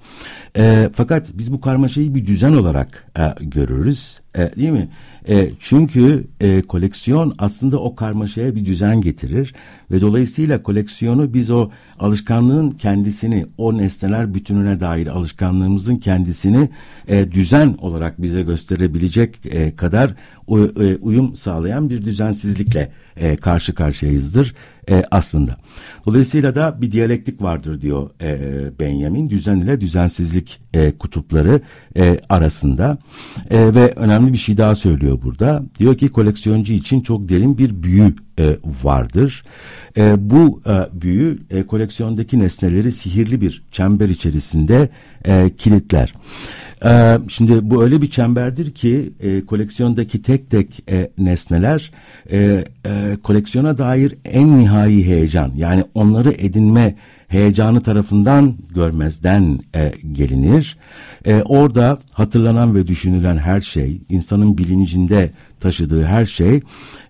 [0.58, 4.20] E, fakat biz bu karmaşayı bir düzen olarak e, görürüz.
[4.38, 4.90] E, değil mi?
[5.30, 9.54] E, çünkü e, koleksiyon aslında o karmaşaya bir düzen getirir
[9.92, 16.70] ve dolayısıyla koleksiyonu biz o alışkanlığın kendisini, o nesneler bütününe dair alışkanlığımızın kendisini
[17.08, 20.16] e, düzen olarak bize gösterebilecek e, kadar
[20.48, 24.56] u, e, uyum sağlayan bir düzensizlikle e, karşı karşıyayızdır
[24.90, 25.58] e, aslında.
[26.06, 28.40] Dolayısıyla da bir diyalektik vardır diyor e,
[28.80, 29.30] Benjamin.
[29.30, 31.62] Düzen ile düzensizlik e, kutupları
[31.98, 32.98] e, arasında
[33.50, 35.64] e, ve önemli bir şey daha söylüyor burada.
[35.80, 39.44] Diyor ki koleksiyoncu için çok derin bir büyü e, vardır.
[39.98, 44.90] E, bu e, büyü e, koleksiyondaki nesneleri sihirli bir çember içerisinde
[45.26, 46.14] e, kilitler.
[46.86, 51.92] E, şimdi bu öyle bir çemberdir ki e, koleksiyondaki tek tek e, nesneler
[52.32, 56.96] e, e, koleksiyona dair en nihai heyecan yani onları edinme
[57.28, 60.78] heyecanı tarafından görmezden e, gelinir.
[61.26, 66.62] E, orada hatırlanan ve düşünülen her şey insanın bilincinde taşıdığı her şey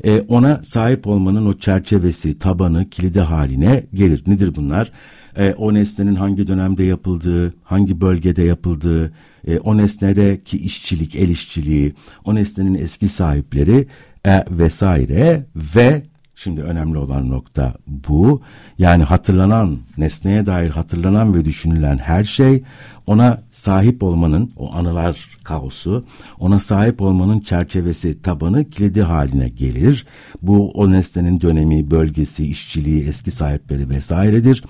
[0.03, 4.23] e, ona sahip olmanın o çerçevesi, tabanı, kilidi haline gelir.
[4.27, 4.91] Nedir bunlar?
[5.37, 9.11] E, o nesnenin hangi dönemde yapıldığı, hangi bölgede yapıldığı,
[9.47, 11.93] e, o nesnedeki işçilik, el işçiliği,
[12.25, 13.87] o nesnenin eski sahipleri
[14.27, 16.03] e, vesaire ve
[16.35, 18.41] Şimdi önemli olan nokta bu.
[18.77, 22.63] Yani hatırlanan, nesneye dair hatırlanan ve düşünülen her şey
[23.07, 26.05] ona sahip olmanın, o anılar kaosu,
[26.39, 30.05] ona sahip olmanın çerçevesi, tabanı, kilidi haline gelir.
[30.41, 34.63] Bu o nesnenin dönemi, bölgesi, işçiliği, eski sahipleri vesairedir.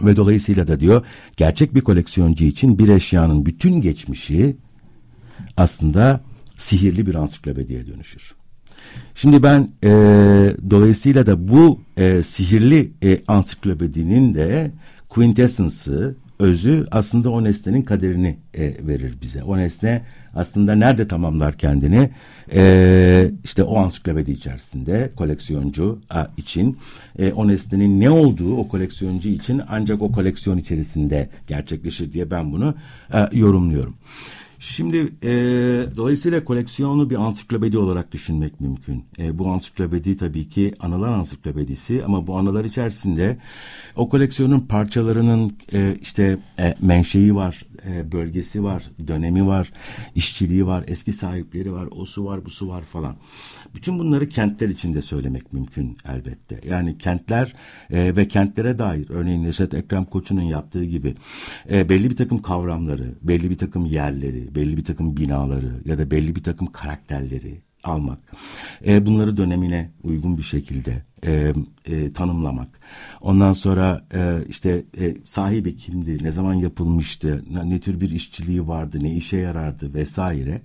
[0.00, 1.04] Ve dolayısıyla da diyor
[1.36, 4.56] gerçek bir koleksiyoncu için bir eşyanın bütün geçmişi
[5.56, 6.20] aslında
[6.58, 8.34] sihirli bir ansiklopediye dönüşür.
[9.14, 9.90] Şimdi ben e,
[10.70, 14.70] dolayısıyla da bu e, sihirli e, ansiklopedinin de
[15.08, 19.42] quintessence'ı, özü aslında o nesnenin kaderini e, verir bize.
[19.42, 20.02] O nesne
[20.34, 22.10] aslında nerede tamamlar kendini?
[22.54, 26.78] E, işte o ansiklopedi içerisinde koleksiyoncu a, için
[27.18, 32.52] e, o nesnenin ne olduğu o koleksiyoncu için ancak o koleksiyon içerisinde gerçekleşir diye ben
[32.52, 32.74] bunu
[33.12, 33.94] e, yorumluyorum.
[34.66, 35.32] Şimdi e,
[35.96, 39.04] dolayısıyla koleksiyonu bir ansiklopedi olarak düşünmek mümkün.
[39.18, 43.36] E, bu ansiklopedi tabii ki anılar ansiklopedisi ama bu anılar içerisinde
[43.96, 49.72] o koleksiyonun parçalarının e, işte e, menşei var, e, bölgesi var, dönemi var,
[50.14, 53.16] işçiliği var, eski sahipleri var, o su var, bu su var falan.
[53.74, 56.60] Bütün bunları kentler içinde söylemek mümkün elbette.
[56.68, 57.52] Yani kentler
[57.90, 61.14] e, ve kentlere dair örneğin Neşet Ekrem Koçu'nun yaptığı gibi
[61.70, 66.10] e, belli bir takım kavramları, belli bir takım yerleri, belli bir takım binaları ya da
[66.10, 68.18] belli bir takım karakterleri almak.
[68.86, 71.52] E, bunları dönemine uygun bir şekilde e,
[71.86, 72.68] e, tanımlamak.
[73.20, 78.68] Ondan sonra e, işte e, sahibi kimdi, ne zaman yapılmıştı, ne, ne tür bir işçiliği
[78.68, 80.62] vardı, ne işe yarardı vesaire.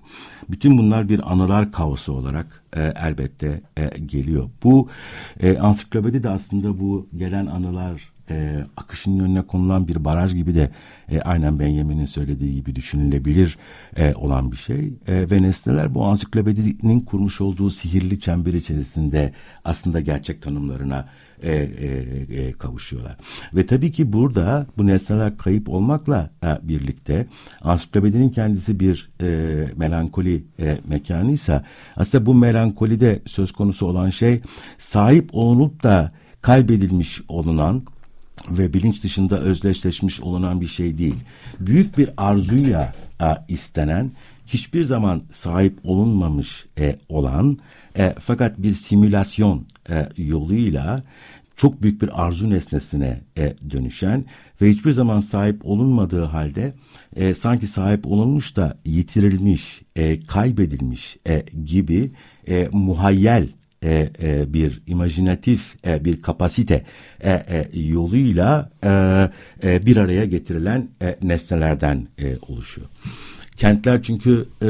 [0.48, 4.50] Bütün bunlar bir anılar kaosu olarak e, elbette e, geliyor.
[4.64, 4.88] Bu
[5.40, 10.70] e, ansiklopedi de aslında bu gelen anılar e, akışın önüne konulan bir baraj gibi de
[11.10, 13.58] e, aynen Benjamin'in söylediği gibi düşünülebilir
[13.96, 14.92] e, olan bir şey.
[15.08, 19.32] E, ve nesneler bu ansiklopedinin kurmuş olduğu sihirli çember içerisinde
[19.64, 21.08] aslında gerçek tanımlarına
[21.42, 21.86] e, e,
[22.42, 23.16] e, kavuşuyorlar.
[23.54, 27.26] Ve tabii ki burada bu nesneler kayıp olmakla e, birlikte
[27.60, 29.28] ansiklopedinin kendisi bir e,
[29.76, 31.64] melankoli e, mekanıysa
[31.96, 34.40] aslında bu melankolide söz konusu olan şey
[34.78, 36.12] sahip olunup da
[36.42, 37.82] kaybedilmiş olunan
[38.50, 41.16] ve bilinç dışında özdeşleşmiş olunan bir şey değil.
[41.60, 44.10] Büyük bir arzuyla e, istenen,
[44.46, 47.58] hiçbir zaman sahip olunmamış e, olan
[47.98, 51.02] e, fakat bir simülasyon e, yoluyla
[51.56, 54.24] çok büyük bir arzu nesnesine e, dönüşen
[54.62, 56.74] ve hiçbir zaman sahip olunmadığı halde
[57.16, 62.10] e, sanki sahip olunmuş da yitirilmiş, e, kaybedilmiş e, gibi
[62.48, 63.48] e, muhayyel
[63.84, 66.84] e, e, bir imajinatif e, bir kapasite
[67.20, 68.90] e, e, yoluyla e,
[69.62, 72.88] e, bir araya getirilen e, nesnelerden e, oluşuyor.
[73.56, 74.68] Kentler çünkü e,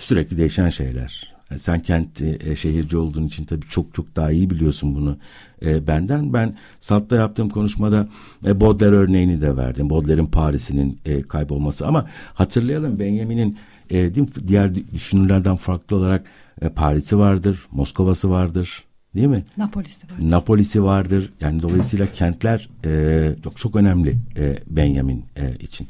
[0.00, 1.30] sürekli değişen şeyler.
[1.56, 5.16] Sen kent e, şehirci olduğun için tabii çok çok daha iyi biliyorsun bunu
[5.64, 6.32] e, benden.
[6.32, 8.08] Ben Salt'ta yaptığım konuşmada
[8.46, 9.90] e, Baudelaire örneğini de verdim.
[9.90, 13.58] Baudelaire'in Paris'inin e, kaybolması ama hatırlayalım Benjamin'in
[13.90, 14.10] e,
[14.48, 16.24] diğer düşünürlerden farklı olarak
[16.62, 18.84] e, Paris'i vardır, Moskova'sı vardır.
[19.14, 19.44] Değil mi?
[19.56, 20.30] Napoli'si vardır.
[20.30, 21.32] Napoli'si vardır.
[21.40, 25.88] Yani dolayısıyla kentler e, çok çok önemli e, Benjamin e, için.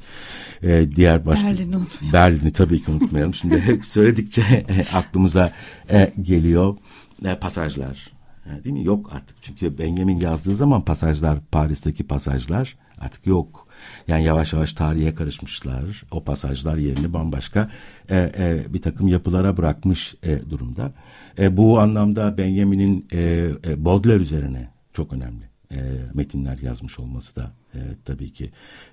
[0.63, 2.13] E, diğer başka Berlin'i unutmayalım.
[2.13, 3.35] Berlin'i tabii ki unutmayalım.
[3.35, 5.53] Şimdi söyledikçe e, aklımıza
[5.91, 6.77] e, geliyor
[7.25, 8.11] e, pasajlar.
[8.47, 8.85] E, değil mi?
[8.85, 9.37] Yok artık.
[9.43, 13.69] Çünkü Benjamin yazdığı zaman pasajlar, Paris'teki pasajlar artık yok.
[14.09, 16.03] Yani yavaş yavaş tarihe karışmışlar.
[16.11, 17.71] O pasajlar yerini bambaşka
[18.11, 20.93] e, e, bir takım yapılara bırakmış e, durumda.
[21.39, 25.79] E, bu anlamda Benjamin'in e, e, Baudelaire üzerine çok önemli e,
[26.15, 28.51] metinler yazmış olması da e, tabii ki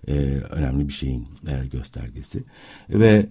[0.07, 0.13] e,
[0.49, 2.43] önemli bir şeyin e, göstergesi.
[2.89, 3.25] Ve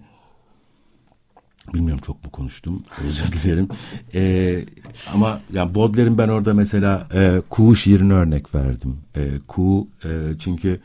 [1.73, 3.67] Bilmiyorum çok mu konuştum özür dilerim.
[4.13, 4.65] Ee,
[5.13, 8.97] ama yani Baudelaire'in ben orada mesela e, kuğu şiirini örnek verdim.
[9.15, 10.79] E, kuğu e, çünkü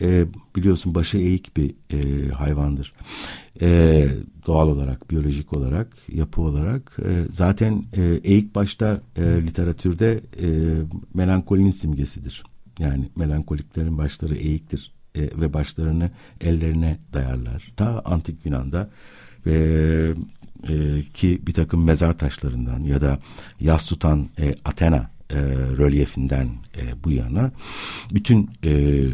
[0.00, 2.92] e, biliyorsun başı eğik bir e, hayvandır.
[3.60, 4.08] E,
[4.46, 6.96] doğal olarak, biyolojik olarak, yapı olarak.
[7.04, 10.48] E, zaten e, eğik başta e, literatürde e,
[11.14, 12.44] melankolinin simgesidir.
[12.78, 17.72] Yani melankoliklerin başları eğiktir e, ve başlarını ellerine dayarlar.
[17.76, 18.90] Ta antik Yunan'da
[19.46, 19.52] e,
[20.68, 23.18] e, ki bir takım mezar taşlarından ya da
[23.60, 25.36] yas tutan e, Athena e,
[25.78, 27.50] rölyefinden e, bu yana
[28.10, 29.04] bütün e,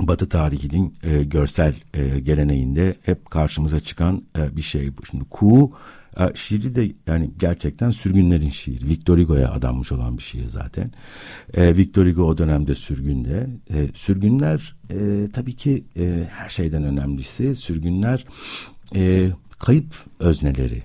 [0.00, 5.06] Batı tarihinin e, görsel e, geleneğinde hep karşımıza çıkan e, bir şey bu.
[5.06, 5.72] Şimdi Ku
[6.20, 8.88] e, şiiri de yani gerçekten sürgünlerin şiiri.
[8.88, 10.90] Victor Hugo'ya adanmış olan bir şiir zaten.
[11.54, 13.46] E, Victor Hugo o dönemde sürgünde.
[13.70, 18.24] E, sürgünler e, tabii ki e, her şeyden önemlisi sürgünler
[18.96, 20.82] e, kayıp özneleri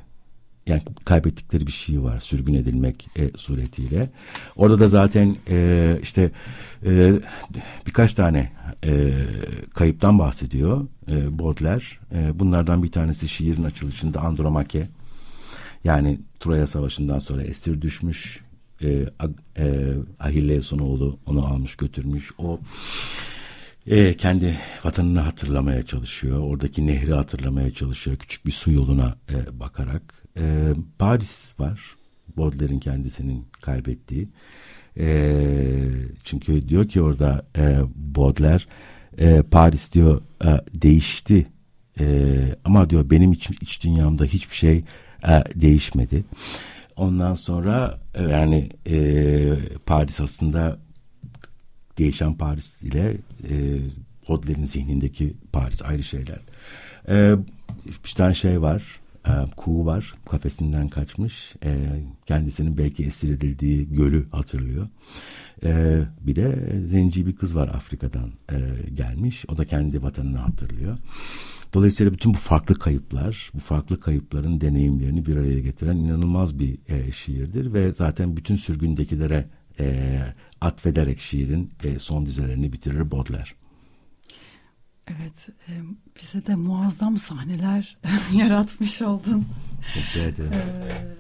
[0.70, 4.10] yani kaybettikleri bir şey var sürgün edilmek e, suretiyle.
[4.56, 6.32] Orada da zaten e, işte
[6.86, 7.14] e,
[7.88, 8.52] birkaç tane
[8.84, 9.12] e,
[9.74, 11.84] kayıptan bahsediyor e, Baudelaire.
[12.12, 14.88] E, bunlardan bir tanesi şiirin açılışında Andromake.
[15.84, 18.44] Yani Troya Savaşı'ndan sonra esir düşmüş.
[18.82, 19.06] E,
[19.58, 22.32] e, Ahilles'un oğlu onu almış götürmüş.
[22.38, 22.60] O
[23.88, 26.40] e, kendi vatanını hatırlamaya çalışıyor.
[26.40, 28.18] Oradaki nehri hatırlamaya çalışıyor.
[28.18, 30.14] Küçük bir su yoluna e, bakarak.
[30.40, 31.96] E, Paris var.
[32.38, 34.28] Baudelaire'in kendisinin kaybettiği.
[34.98, 35.36] E,
[36.24, 38.64] çünkü diyor ki orada e, Baudelaire
[39.18, 41.48] e, Paris diyor e, değişti.
[42.00, 42.06] E,
[42.66, 44.84] ama diyor benim iç, iç dünyamda hiçbir şey
[45.28, 46.24] e, değişmedi.
[46.96, 50.78] Ondan sonra e, yani e, Paris aslında
[51.98, 53.18] değişen Paris ile
[53.50, 53.80] e,
[54.30, 56.40] Baudelaire'in zihnindeki Paris ayrı şeyler.
[57.10, 57.36] E,
[58.06, 59.00] bir tane şey var.
[59.28, 60.16] E, kuğu var.
[60.30, 61.56] Kafesinden kaçmış.
[61.64, 61.78] E,
[62.26, 64.88] kendisinin belki esir edildiği gölü hatırlıyor.
[65.64, 68.58] E, bir de zenci bir kız var Afrika'dan e,
[68.94, 69.46] gelmiş.
[69.48, 70.98] O da kendi vatanını hatırlıyor.
[71.74, 77.12] Dolayısıyla bütün bu farklı kayıplar, bu farklı kayıpların deneyimlerini bir araya getiren inanılmaz bir e,
[77.12, 79.46] şiirdir ve zaten bütün sürgündekilere
[79.80, 80.20] e,
[80.62, 83.50] atfederek şiirin e, son dizelerini bitirir Baudelaire.
[85.10, 85.72] Evet, e,
[86.20, 87.98] bize de muazzam sahneler
[88.34, 89.46] yaratmış oldun.
[89.96, 90.52] Rica ederim.
[90.54, 91.20] Ee,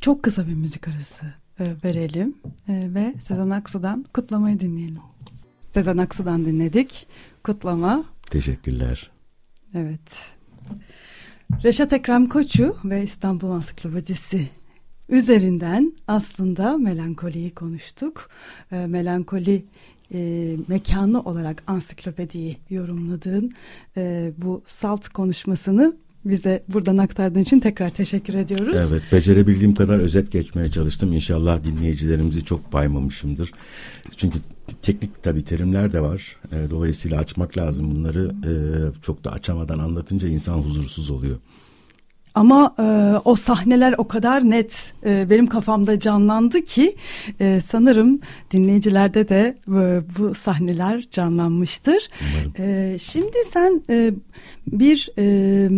[0.00, 1.26] çok kısa bir müzik arası
[1.60, 2.34] e, verelim
[2.68, 5.02] e, ve Sezen Aksu'dan kutlamayı dinleyelim.
[5.66, 7.06] Sezen Aksu'dan dinledik.
[7.44, 8.04] Kutlama.
[8.30, 9.10] Teşekkürler.
[9.74, 10.34] Evet.
[11.64, 14.48] Reşat Ekrem Koçu ve İstanbul Ansiklopedisi
[15.08, 18.30] üzerinden aslında melankoliyi konuştuk.
[18.72, 19.64] E, melankoli
[20.14, 23.52] e, mekanı olarak ansiklopediyi yorumladığın
[23.96, 28.90] e, bu salt konuşmasını bize buradan aktardığın için tekrar teşekkür ediyoruz.
[28.90, 31.12] Evet, becerebildiğim kadar özet geçmeye çalıştım.
[31.12, 33.52] İnşallah dinleyicilerimizi çok baymamışımdır.
[34.16, 34.38] Çünkü
[34.82, 36.36] teknik tabii terimler de var.
[36.52, 38.34] E, dolayısıyla açmak lazım bunları.
[38.44, 38.52] E,
[39.02, 41.38] çok da açamadan anlatınca insan huzursuz oluyor.
[42.34, 42.82] Ama e,
[43.24, 46.96] o sahneler o kadar net e, benim kafamda canlandı ki
[47.40, 52.08] e, sanırım dinleyicilerde de e, bu sahneler canlanmıştır.
[52.58, 54.10] E, şimdi sen e,
[54.66, 55.68] bir e,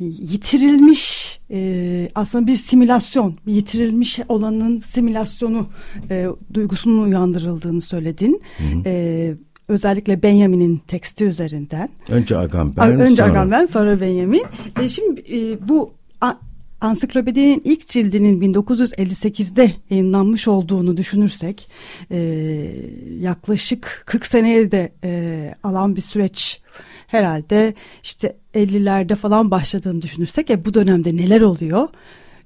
[0.00, 5.68] yitirilmiş e, aslında bir simülasyon, yitirilmiş olanın simülasyonu
[6.10, 8.42] e, duygusunun uyandırıldığını söyledin.
[8.58, 8.82] Hı hı.
[8.86, 9.34] E,
[9.68, 11.88] özellikle Benjamin'in teksti üzerinden.
[12.08, 13.30] Önce Agamben, Önce sonra...
[13.30, 14.44] Agamben, sonra Benjamin.
[14.82, 16.32] E, şimdi e, bu a,
[16.80, 21.68] ansiklopedinin ilk cildinin 1958'de yayınlanmış olduğunu düşünürsek
[22.10, 22.18] e,
[23.20, 26.60] yaklaşık 40 seneye de e, alan bir süreç
[27.06, 31.88] herhalde işte 50'lerde falan başladığını düşünürsek e, bu dönemde neler oluyor?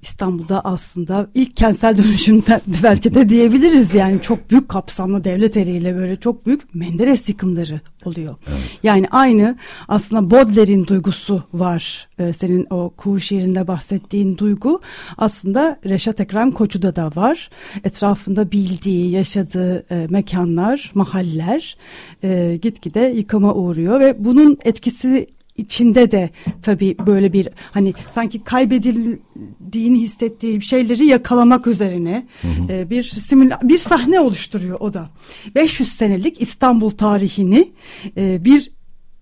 [0.03, 6.17] İstanbul'da aslında ilk kentsel dönüşümden belki de diyebiliriz yani çok büyük kapsamlı devlet eliyle böyle
[6.17, 8.35] çok büyük Menderes yıkımları oluyor.
[8.49, 8.59] Evet.
[8.83, 9.59] Yani aynı
[9.89, 12.09] aslında Baudelaire'in duygusu var.
[12.19, 14.81] Ee, senin o kuğu şiirinde bahsettiğin duygu
[15.19, 17.51] aslında Reşat Ekrem Koçu'da da var.
[17.85, 21.77] Etrafında bildiği, yaşadığı e, mekanlar, mahaller
[22.25, 25.27] e, gitgide yıkıma uğruyor ve bunun etkisi
[25.61, 26.31] içinde de
[26.63, 32.73] tabii böyle bir hani sanki kaybedildiğini hissettiği şeyleri yakalamak üzerine hı hı.
[32.73, 35.11] E, bir simül bir sahne oluşturuyor o da.
[35.55, 37.73] 500 senelik İstanbul tarihini
[38.17, 38.71] e, bir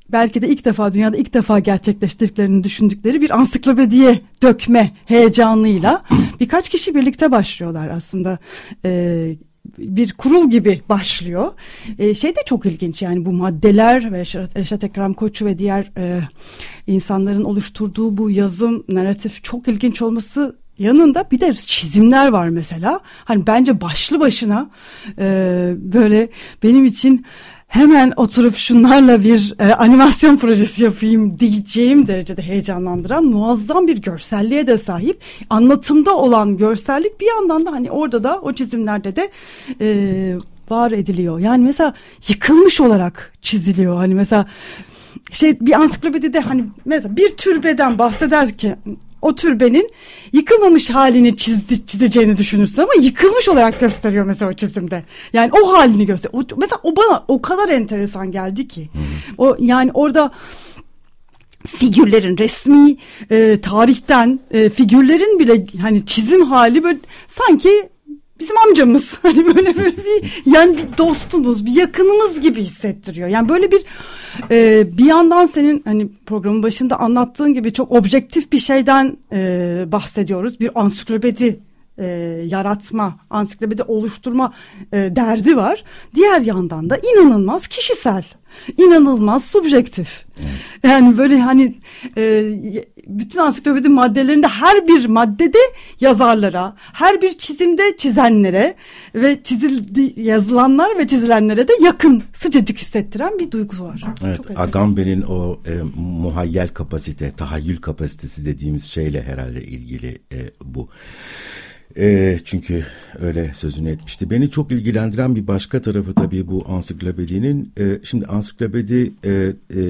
[0.09, 6.03] belki de ilk defa dünyada ilk defa gerçekleştirdiklerini düşündükleri bir ansiklopediye dökme heyecanıyla
[6.41, 8.39] birkaç kişi birlikte başlıyorlar aslında
[8.85, 9.37] e,
[9.79, 11.53] bir kurul gibi başlıyor.
[11.99, 14.21] E, şey de çok ilginç yani bu maddeler ve
[14.57, 16.21] Reşat, Ekrem Koçu ve diğer e,
[16.87, 23.01] insanların oluşturduğu bu yazım narratif çok ilginç olması yanında bir de çizimler var mesela.
[23.25, 24.71] Hani bence başlı başına
[25.19, 26.29] e, böyle
[26.63, 27.27] benim için
[27.69, 34.79] hemen oturup şunlarla bir e, animasyon projesi yapayım diyeceğim derecede heyecanlandıran muazzam bir görselliğe de
[34.79, 35.21] sahip.
[35.51, 39.31] Anlatımda olan görsellik bir yandan da hani orada da o çizimlerde de
[39.81, 40.37] e,
[40.71, 41.39] var ediliyor.
[41.39, 41.95] Yani mesela
[42.29, 43.97] yıkılmış olarak çiziliyor.
[43.97, 44.47] Hani mesela
[45.31, 48.77] şey bir ansiklopedide hani mesela bir türbeden bahsederken
[49.23, 49.91] o türbenin
[50.33, 55.05] yıkılmamış halini çizdi, çizeceğini düşünürsün ama yıkılmış olarak gösteriyor mesela o çizimde.
[55.33, 56.45] Yani o halini gösteriyor.
[56.53, 58.91] O, mesela o bana o kadar enteresan geldi ki.
[59.39, 60.31] O yani orada
[61.67, 62.97] figürlerin resmi
[63.31, 66.99] e, tarihten e, figürlerin bile hani çizim hali böyle
[67.29, 67.89] sanki
[68.41, 73.29] bizim amcamız hani böyle böyle bir yani bir dostumuz bir yakınımız gibi hissettiriyor.
[73.29, 73.85] Yani böyle bir
[74.51, 80.61] e, bir yandan senin hani programın başında anlattığın gibi çok objektif bir şeyden e, bahsediyoruz.
[80.61, 81.61] Bir ansiklopedi
[81.99, 82.07] e,
[82.47, 84.53] yaratma, ansiklopedi oluşturma
[84.93, 85.85] e, derdi var.
[86.15, 88.25] Diğer yandan da inanılmaz kişisel,
[88.77, 90.25] inanılmaz subjektif.
[90.41, 90.51] Evet.
[90.83, 91.79] Yani böyle hani
[92.17, 92.45] e,
[93.09, 95.59] bütün ansiklopedi maddelerinde her bir maddede
[96.01, 98.75] yazarlara, her bir çizimde çizenlere
[99.15, 104.05] ve çizildi yazılanlar ve çizilenlere de yakın, sıcacık hissettiren bir duygu var.
[104.25, 110.89] Evet, Agamben'in o e, muhayyel kapasite, tahayyül kapasitesi dediğimiz şeyle herhalde ilgili e, bu.
[111.97, 112.85] E, çünkü
[113.19, 114.31] öyle sözünü etmişti.
[114.31, 117.73] Beni çok ilgilendiren bir başka tarafı tabii bu ansiklopedinin.
[117.79, 119.83] E, şimdi ansiklopedi e, e,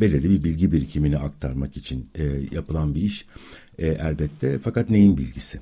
[0.00, 3.26] belirli bir bilgi birikimini aktarmak için e, yapılan bir iş
[3.78, 4.58] e, elbette.
[4.58, 5.60] Fakat neyin bilgisi?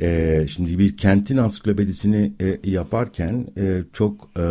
[0.00, 4.42] E, şimdi bir kentin ansiklopedisini e, yaparken e, çok e,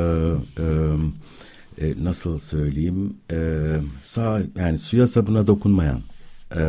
[1.81, 3.37] e, nasıl söyleyeyim e,
[4.03, 6.01] sağ yani suya sabuna dokunmayan
[6.55, 6.63] e,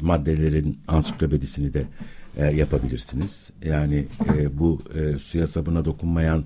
[0.00, 1.84] maddelerin ansiklopedisini de
[2.40, 3.50] e, yapabilirsiniz.
[3.64, 4.06] Yani
[4.38, 6.44] e, bu e, suya sabuna dokunmayan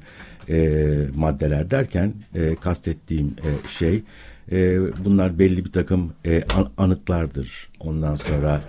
[0.49, 0.79] e,
[1.15, 4.03] maddeler derken e, kastettiğim e, şey
[4.53, 7.69] e, bunlar belli bir takım e, an, anıtlardır.
[7.81, 8.63] Ondan sonra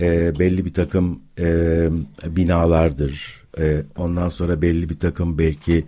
[0.00, 1.88] e, belli bir takım e,
[2.26, 3.40] binalardır.
[3.58, 5.84] E, ondan sonra belli bir takım belki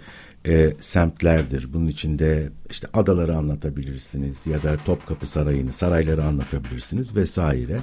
[0.46, 1.72] e, semtlerdir.
[1.72, 7.80] Bunun içinde işte adaları anlatabilirsiniz ya da Topkapı Sarayı'nı, sarayları anlatabilirsiniz vesaire.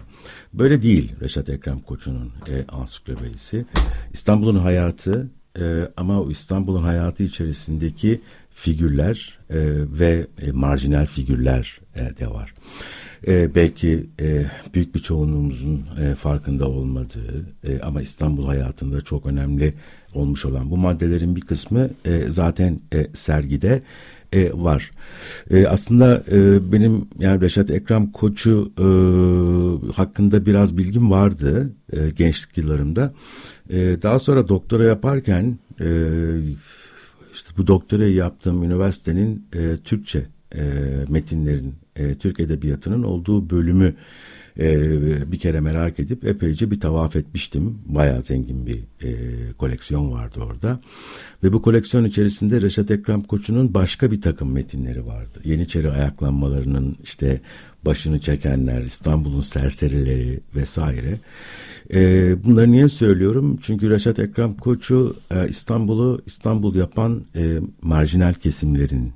[0.53, 3.66] Böyle değil Reşat Ekrem Koçu'nun e, ansiklopedisi.
[4.14, 5.30] İstanbul'un hayatı
[5.60, 9.57] e, ama o İstanbul'un hayatı içerisindeki figürler e,
[9.99, 12.53] ve e, marjinal figürler e, de var.
[13.28, 19.74] E, belki e, büyük bir çoğunluğumuzun e, farkında olmadığı e, ama İstanbul hayatında çok önemli
[20.14, 23.82] olmuş olan bu maddelerin bir kısmı e, zaten e, sergide
[24.34, 24.91] e, var.
[25.51, 28.86] E, aslında e, benim yani Reşat Ekrem Koç'u e,
[29.91, 33.14] hakkında biraz bilgim vardı e, gençlik yıllarımda.
[33.70, 35.88] E, daha sonra doktora yaparken e,
[37.34, 40.62] işte bu doktorayı yaptığım üniversitenin e, Türkçe e,
[41.10, 43.95] metinlerin, e, Türk Edebiyatı'nın olduğu bölümü
[44.60, 47.78] e, bir kere merak edip epeyce bir tavaf etmiştim.
[47.86, 49.12] Bayağı zengin bir e,
[49.58, 50.80] koleksiyon vardı orada.
[51.43, 55.41] Ve bu koleksiyon içerisinde Reşat Ekrem Koçu'nun başka bir takım metinleri vardı.
[55.43, 57.41] Yeniçeri ayaklanmalarının işte
[57.86, 61.18] başını çekenler, İstanbul'un serserileri vesaire.
[61.93, 63.60] E, bunları niye söylüyorum?
[63.62, 69.12] Çünkü Reşat Ekrem Koçu e, İstanbul'u İstanbul yapan e, marjinal kesimlerin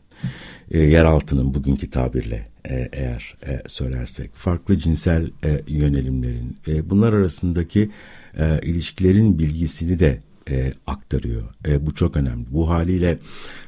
[0.71, 7.91] e, yeraltının bugünkü tabirle e, eğer e, söylersek farklı cinsel e, yönelimlerin e, bunlar arasındaki
[8.37, 11.43] e, ilişkilerin bilgisini de e, aktarıyor.
[11.67, 12.45] E, bu çok önemli.
[12.51, 13.19] Bu haliyle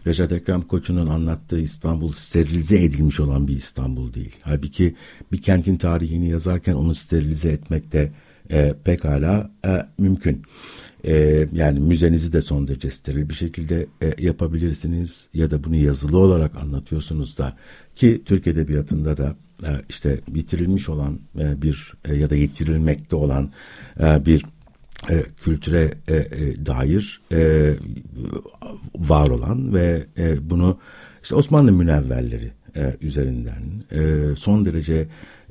[0.07, 4.35] Recep Ekrem Koçu'nun anlattığı İstanbul sterilize edilmiş olan bir İstanbul değil.
[4.41, 4.95] Halbuki
[5.31, 8.11] bir kentin tarihini yazarken onu sterilize etmek de
[8.51, 10.43] e, pekala e, mümkün.
[11.07, 16.17] E, yani müzenizi de son derece steril bir şekilde e, yapabilirsiniz ya da bunu yazılı
[16.17, 17.57] olarak anlatıyorsunuz da.
[17.95, 23.51] Ki Türk Edebiyatı'nda da e, işte bitirilmiş olan e, bir e, ya da yitirilmekte olan
[23.99, 24.45] e, bir
[25.09, 27.73] e, kültüre e, e, dair e,
[28.95, 30.79] var olan ve e, bunu
[31.23, 35.07] işte Osmanlı münevverleri e, üzerinden e, son derece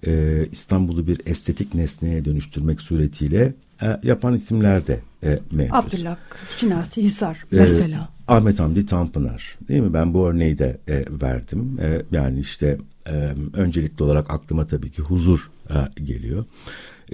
[0.06, 5.74] e, İstanbul'u bir estetik nesneye dönüştürmek suretiyle e, yapan isimler de e, mevcut.
[5.74, 6.18] Abdülhak,
[6.56, 8.08] Şinasi Hisar e, mesela.
[8.28, 9.94] Ahmet Hamdi Tanpınar değil mi?
[9.94, 11.78] Ben bu örneği de e, verdim.
[11.82, 16.44] E, yani işte e, öncelikli olarak aklıma tabii ki huzur e, geliyor.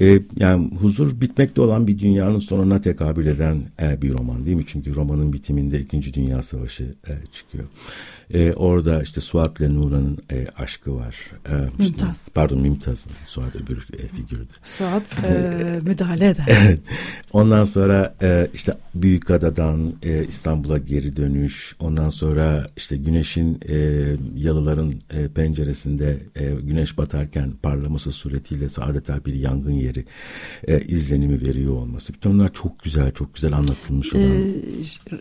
[0.00, 4.64] E, yani huzur bitmekte olan bir dünyanın sonuna tekabül eden e, bir roman değil mi?
[4.66, 7.64] Çünkü romanın bitiminde İkinci Dünya Savaşı e, çıkıyor.
[8.34, 11.16] E, orada işte Suat ile Nura'nın e, aşkı var.
[11.48, 12.18] E, Mümtaz.
[12.18, 13.12] Işte, pardon Mümtaz'ın.
[13.24, 14.52] Suat öbür e, figürdü.
[14.62, 16.44] Suat e, müdahale eder.
[16.48, 16.80] evet.
[17.32, 21.76] Ondan sonra e, işte Büyükada'dan e, İstanbul'a geri dönüş.
[21.80, 23.76] Ondan sonra işte güneşin e,
[24.36, 30.04] yalıların e, penceresinde e, güneş batarken parlaması suretiyle adeta bir yangın yeri
[30.68, 32.14] e, izlenimi veriyor olması.
[32.14, 34.24] Bütün onlar çok güzel, çok güzel anlatılmış olan.
[34.24, 34.54] Ee,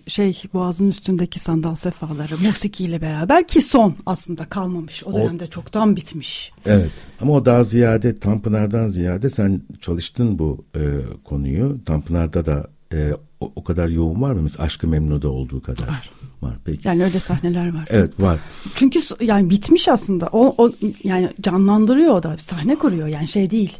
[0.07, 5.03] şey Boğaz'ın üstündeki sandal sefaları musikiyle beraber ki son aslında kalmamış.
[5.03, 6.51] O dönemde o, çoktan bitmiş.
[6.65, 6.91] Evet
[7.21, 10.81] ama o daha ziyade Tanpınar'dan ziyade sen çalıştın bu e,
[11.23, 11.77] konuyu.
[11.85, 14.41] Tanpınar'da da e, o, o kadar yoğun var mı?
[14.41, 15.87] Mesela Aşkı Memnu'da olduğu kadar.
[15.87, 16.11] Var.
[16.41, 16.87] Var peki.
[16.87, 17.85] Yani öyle sahneler var.
[17.89, 18.39] Evet var.
[18.75, 20.29] Çünkü yani bitmiş aslında.
[20.31, 20.71] O, o
[21.03, 22.37] yani canlandırıyor o da.
[22.37, 23.77] Sahne kuruyor yani şey değil.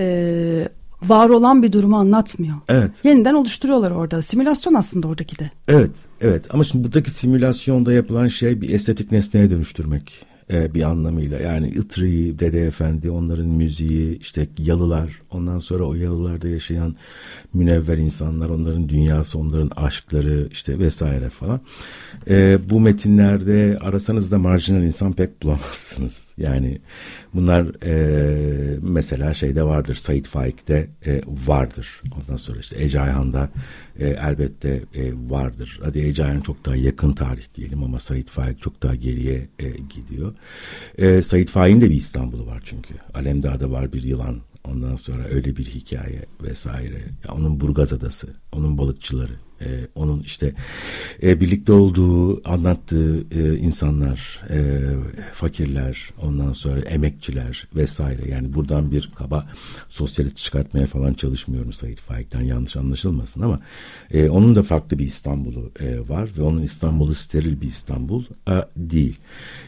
[0.00, 0.68] Ee,
[1.04, 2.56] var olan bir durumu anlatmıyor.
[2.68, 2.90] Evet.
[3.04, 4.22] Yeniden oluşturuyorlar orada.
[4.22, 5.50] Simülasyon aslında oradaki de.
[5.68, 5.90] Evet,
[6.20, 6.54] evet.
[6.54, 11.40] Ama şimdi buradaki simülasyonda yapılan şey bir estetik nesneye dönüştürmek e, bir anlamıyla.
[11.40, 16.96] Yani Itri, Dede Efendi, onların müziği, işte yalılar, ondan sonra o yalılarda yaşayan
[17.54, 21.60] münevver insanlar, onların dünyası, onların aşkları işte vesaire falan.
[22.28, 26.32] E, bu metinlerde arasanız da marjinal insan pek bulamazsınız.
[26.36, 26.78] Yani
[27.34, 32.02] bunlar e, mesela şeyde vardır, Said Faik'te e, vardır.
[32.20, 33.48] Ondan sonra işte Ece Ayhan'da
[33.98, 35.80] e, elbette e, vardır.
[35.84, 39.68] Hadi Ece Ayhan çok daha yakın tarih diyelim ama Said Faik çok daha geriye e,
[39.68, 40.34] gidiyor.
[40.98, 42.94] E, Said Faik'in de bir İstanbul'u var çünkü.
[43.14, 46.98] Alemdağ'da var bir yılan Ondan sonra öyle bir hikaye vesaire.
[47.28, 49.32] Ya onun Burgaz Adası, onun balıkçıları,
[49.64, 50.52] e, onun işte
[51.22, 54.58] e, birlikte olduğu, anlattığı e, insanlar, e,
[55.32, 58.30] fakirler, ondan sonra emekçiler vesaire.
[58.30, 59.46] Yani buradan bir kaba
[59.88, 63.60] sosyalist çıkartmaya falan çalışmıyorum Said Faik'ten yanlış anlaşılmasın ama
[64.10, 68.54] e, onun da farklı bir İstanbul'u e, var ve onun İstanbul'u steril bir İstanbul e,
[68.76, 69.18] değil.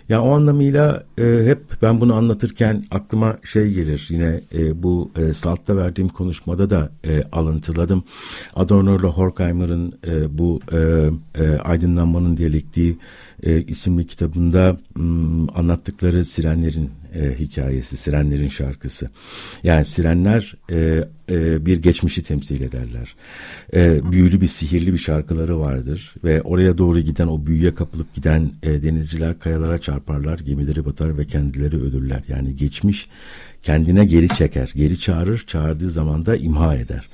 [0.09, 5.33] Ya o anlamıyla e, hep ben bunu anlatırken aklıma şey gelir yine e, bu e,
[5.33, 8.05] Salt'ta verdiğim konuşmada da e, alıntıladım.
[8.55, 10.79] Adorno ile Horkheimer'ın e, bu e,
[11.43, 12.99] e, aydınlanmanın diyalektiği
[13.43, 19.11] e, isimli kitabında m, anlattıkları sirenlerin e, hikayesi, sirenlerin şarkısı.
[19.63, 23.17] Yani sirenler e, e, bir geçmişi temsil ederler.
[23.75, 28.53] E, büyülü bir, sihirli bir şarkıları vardır ve oraya doğru giden, o büyüye kapılıp giden
[28.63, 32.23] e, denizciler kayalara çarparlar, gemileri batar ve kendileri ölürler.
[32.29, 33.09] Yani geçmiş
[33.63, 37.09] kendine geri çeker, geri çağırır, çağırdığı zaman da imha eder.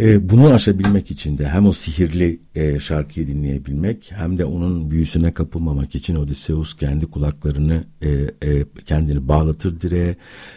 [0.00, 5.34] E, bunu aşabilmek için de hem o sihirli e, şarkıyı dinleyebilmek hem de onun büyüsüne
[5.34, 8.08] kapılmamak için Odysseus kendi kulaklarını e,
[8.42, 10.16] e, kendini bağlatır direğe,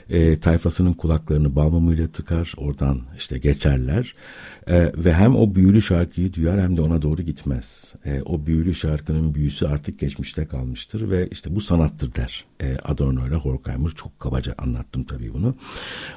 [0.09, 4.15] e, tayfasının kulaklarını balmumuyla tıkar, oradan işte geçerler.
[4.67, 7.93] E, ve hem o büyülü şarkıyı duyar hem de ona doğru gitmez.
[8.05, 13.27] E, o büyülü şarkının büyüsü artık geçmişte kalmıştır ve işte bu sanattır der e, Adorno
[13.27, 13.91] ile Horkheimer.
[13.95, 15.55] Çok kabaca anlattım tabii bunu.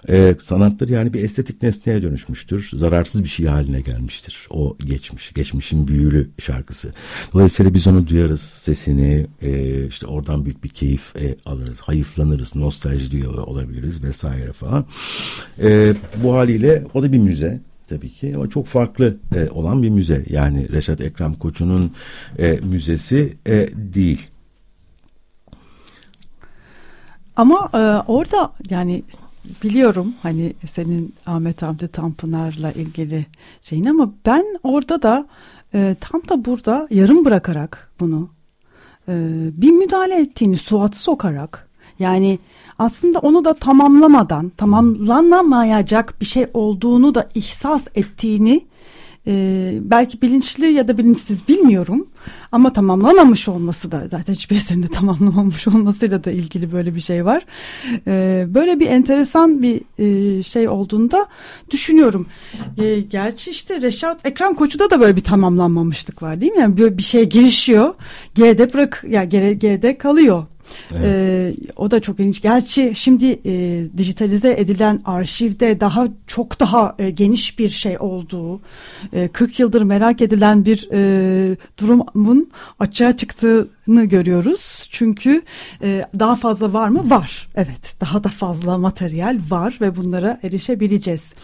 [0.08, 2.70] E, sanattır yani bir estetik nesneye dönüşmüştür.
[2.74, 4.46] Zararsız bir şey haline gelmiştir.
[4.50, 5.32] O geçmiş.
[5.32, 6.92] Geçmişin büyülü şarkısı.
[7.34, 8.40] Dolayısıyla biz onu duyarız.
[8.40, 11.80] Sesini e, işte oradan büyük bir keyif e, alırız.
[11.80, 12.56] Hayıflanırız.
[12.56, 14.86] Nostalji duyuyor olabiliriz vesaire falan.
[15.62, 19.90] E, bu haliyle o da bir müze tabii ki ama çok farklı e, olan bir
[19.90, 20.24] müze.
[20.28, 21.92] Yani Reşat Ekrem Koçu'nun
[22.38, 24.26] e, müzesi e, değil.
[27.36, 27.78] Ama e,
[28.12, 29.04] orada yani
[29.62, 33.26] biliyorum hani senin Ahmet Hamdi Tanpınar'la ilgili
[33.62, 35.26] şeyin ama ben orada da
[35.74, 38.28] e, tam da burada yarım bırakarak bunu
[39.09, 39.12] e,
[39.53, 41.68] bir müdahale ettiğini Suat'ı sokarak
[41.99, 42.38] yani
[42.78, 48.66] aslında onu da tamamlamadan tamamlanamayacak bir şey olduğunu da ihsas ettiğini
[49.26, 52.06] e, belki bilinçli ya da bilinçsiz bilmiyorum
[52.52, 57.46] ama tamamlamamış olması da zaten hiçbir eserinde tamamlamamış olmasıyla da ilgili böyle bir şey var.
[58.06, 61.26] E, böyle bir enteresan bir e, şey olduğunda
[61.70, 62.26] düşünüyorum.
[62.78, 66.60] E, gerçi işte Reşat Ekran Koçu'da da böyle bir tamamlanmamışlık var değil mi?
[66.60, 67.94] Yani böyle bir şeye girişiyor.
[68.34, 70.46] G'de bırak ya yani G'de kalıyor.
[70.90, 71.02] Evet.
[71.04, 72.42] Ee, o da çok ilginç.
[72.42, 78.60] Gerçi şimdi e, dijitalize edilen arşivde daha çok daha e, geniş bir şey olduğu,
[79.12, 84.88] e, 40 yıldır merak edilen bir e, durumun açığa çıktığını görüyoruz.
[84.90, 85.42] Çünkü
[85.82, 87.10] e, daha fazla var mı?
[87.10, 87.48] Var.
[87.54, 91.34] Evet, daha da fazla materyal var ve bunlara erişebileceğiz.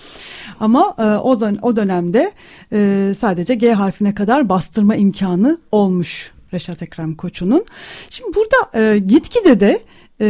[0.61, 2.33] Ama e, o, o dönemde
[2.73, 7.65] e, sadece G harfine kadar bastırma imkanı olmuş Reşat Ekrem Koçu'nun.
[8.11, 9.83] Şimdi burada e, gitgide de
[10.21, 10.27] e,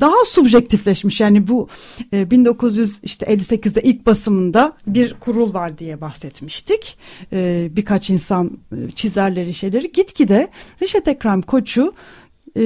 [0.00, 1.68] daha subjektifleşmiş yani bu
[2.12, 6.98] e, 1958'de ilk basımında bir kurul var diye bahsetmiştik.
[7.32, 10.48] E, birkaç insan e, çizerleri şeyleri gitgide
[10.82, 11.92] Reşat Ekrem Koçu
[12.56, 12.62] e,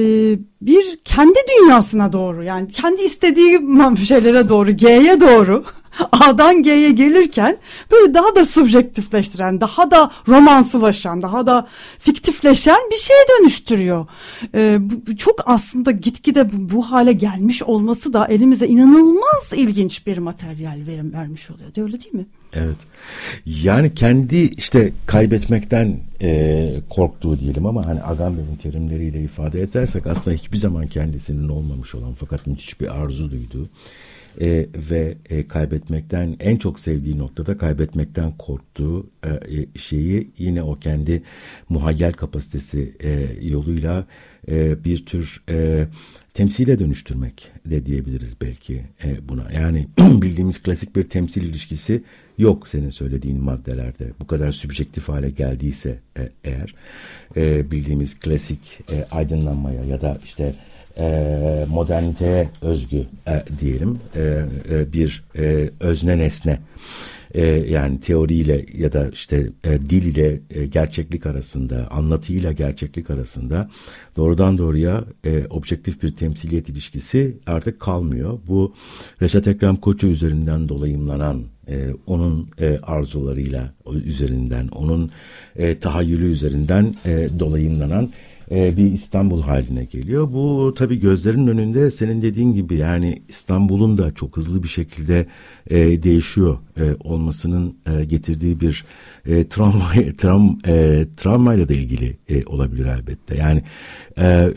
[0.61, 3.59] bir kendi dünyasına doğru yani kendi istediği
[4.05, 5.65] şeylere doğru G'ye doğru
[6.11, 7.57] A'dan G'ye gelirken
[7.91, 11.67] böyle daha da subjektifleştiren, daha da romansılaşan, daha da
[11.99, 14.07] fiktifleşen bir şeye dönüştürüyor.
[14.55, 20.17] Ee, bu, çok aslında gitgide bu, bu hale gelmiş olması da elimize inanılmaz ilginç bir
[20.17, 21.69] materyal verim vermiş oluyor.
[21.77, 22.25] Öyle değil mi?
[22.53, 22.77] Evet.
[23.45, 30.57] Yani kendi işte kaybetmekten e, korktuğu diyelim ama hani Agamben'in terimleriyle ifade edersek aslında hiçbir
[30.57, 33.69] zaman kendisinin olmamış olan fakat müthiş bir arzu duyduğu
[34.41, 40.75] e, ve e, kaybetmekten en çok sevdiği noktada kaybetmekten korktuğu e, e, şeyi yine o
[40.79, 41.23] kendi
[41.69, 44.05] muhayyel kapasitesi e, yoluyla
[44.51, 45.87] e, bir tür e,
[46.33, 49.51] temsile dönüştürmek de diyebiliriz belki e, buna.
[49.51, 52.03] Yani bildiğimiz klasik bir temsil ilişkisi
[52.37, 54.11] yok senin söylediğin maddelerde.
[54.19, 56.75] Bu kadar sübjektif hale geldiyse e, eğer
[57.35, 60.55] e, bildiğimiz klasik e, aydınlanmaya ya da işte
[60.97, 66.59] e, moderniteye özgü e, diyelim e, e, bir e, özne nesne
[67.33, 73.69] e, yani teoriyle ya da işte e, dil ile e, gerçeklik arasında anlatıyla gerçeklik arasında
[74.15, 78.39] doğrudan doğruya e, objektif bir temsiliyet ilişkisi artık kalmıyor.
[78.47, 78.73] Bu
[79.21, 83.73] Reşat Ekrem Koçu üzerinden dolayımlanan e, onun e, arzularıyla
[84.05, 85.11] üzerinden onun
[85.55, 88.09] e, tahayyülü üzerinden e, dolayımlanan
[88.53, 90.33] e, bir İstanbul haline geliyor.
[90.33, 95.25] Bu tabii gözlerin önünde senin dediğin gibi yani İstanbul'un da çok hızlı bir şekilde
[95.69, 98.85] e, değişiyor e, olmasının e, getirdiği bir
[99.25, 103.37] e, travma travm, e, travmayla da ilgili e, olabilir elbette.
[103.37, 103.61] Yani
[104.19, 104.53] e,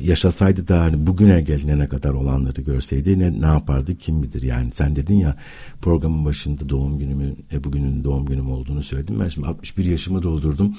[0.00, 4.42] yaşasaydı da hani bugüne gelinene kadar olanları görseydi ne, ne yapardı kim bilir?
[4.42, 5.36] Yani sen dedin ya
[5.82, 9.20] programın başında doğum günümün e, bugünün doğum günüm olduğunu söyledim.
[9.20, 10.76] Ben şimdi 61 yaşımı doldurdum.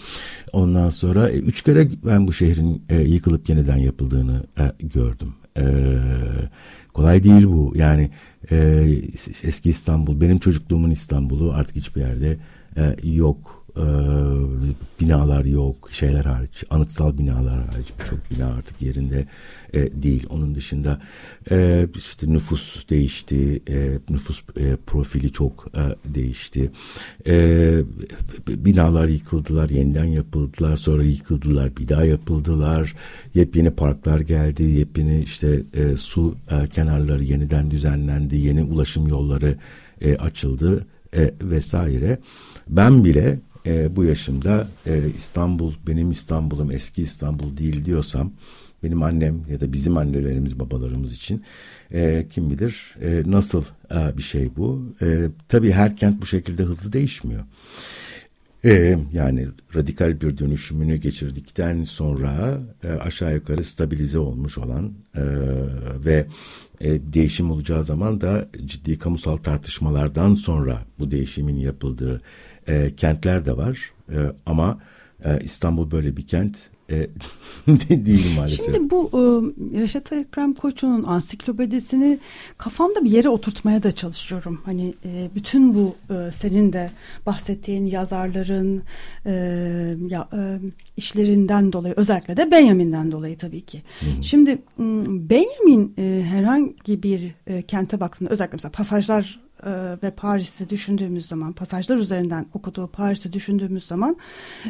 [0.53, 5.33] Ondan sonra e, üç kere ben bu şehrin e, yıkılıp yeniden yapıldığını e, gördüm.
[5.57, 5.63] E,
[6.93, 7.73] kolay değil bu.
[7.75, 8.09] Yani
[8.51, 8.87] e,
[9.43, 12.37] eski İstanbul benim çocukluğumun İstanbul'u artık hiçbir yerde
[12.77, 13.85] e, yok e,
[14.99, 19.27] binalar yok, şeyler hariç, anıtsal binalar hariç birçok bina artık yerinde
[19.73, 20.25] e, değil.
[20.29, 21.01] Onun dışında
[21.51, 26.71] e, işte nüfus değişti, e, nüfus e, profili çok e, değişti.
[27.27, 27.75] E,
[28.47, 32.95] binalar yıkıldılar, yeniden yapıldılar, sonra yıkıldılar, bir daha yapıldılar.
[33.35, 39.55] Yepyeni parklar geldi, yepyeni işte e, su e, kenarları yeniden düzenlendi, yeni ulaşım yolları
[40.01, 42.17] e, açıldı e, vesaire.
[42.69, 48.31] Ben bile e, bu yaşımda e, İstanbul benim İstanbul'um eski İstanbul değil diyorsam
[48.83, 51.43] benim annem ya da bizim annelerimiz babalarımız için
[51.93, 54.95] e, kim bilir e, nasıl e, bir şey bu.
[55.01, 57.43] E, tabii her kent bu şekilde hızlı değişmiyor.
[58.65, 65.23] E, yani radikal bir dönüşümünü geçirdikten sonra e, aşağı yukarı stabilize olmuş olan e,
[66.05, 66.25] ve
[66.81, 72.21] e, değişim olacağı zaman da ciddi kamusal tartışmalardan sonra bu değişimin yapıldığı
[72.67, 74.79] e, kentler de var e, ama
[75.25, 77.07] e, İstanbul böyle bir kent e,
[78.05, 78.65] değil maalesef.
[78.65, 79.21] Şimdi bu e,
[79.81, 82.19] Reşat Ekrem Koçu'nun ansiklopedisini
[82.57, 84.61] kafamda bir yere oturtmaya da çalışıyorum.
[84.65, 86.91] Hani e, bütün bu e, senin de
[87.25, 88.83] bahsettiğin yazarların
[89.25, 89.31] e,
[90.07, 90.59] ya, e,
[90.97, 93.81] işlerinden dolayı özellikle de Benjamin'den dolayı tabii ki.
[93.99, 94.23] Hı hı.
[94.23, 94.57] Şimdi
[95.29, 101.53] Benjamin e, herhangi bir e, kente baktığında özellikle mesela pasajlar e, ve Paris'i düşündüğümüz zaman
[101.53, 104.17] pasajlar üzerinden okuduğu Paris'i düşündüğümüz zaman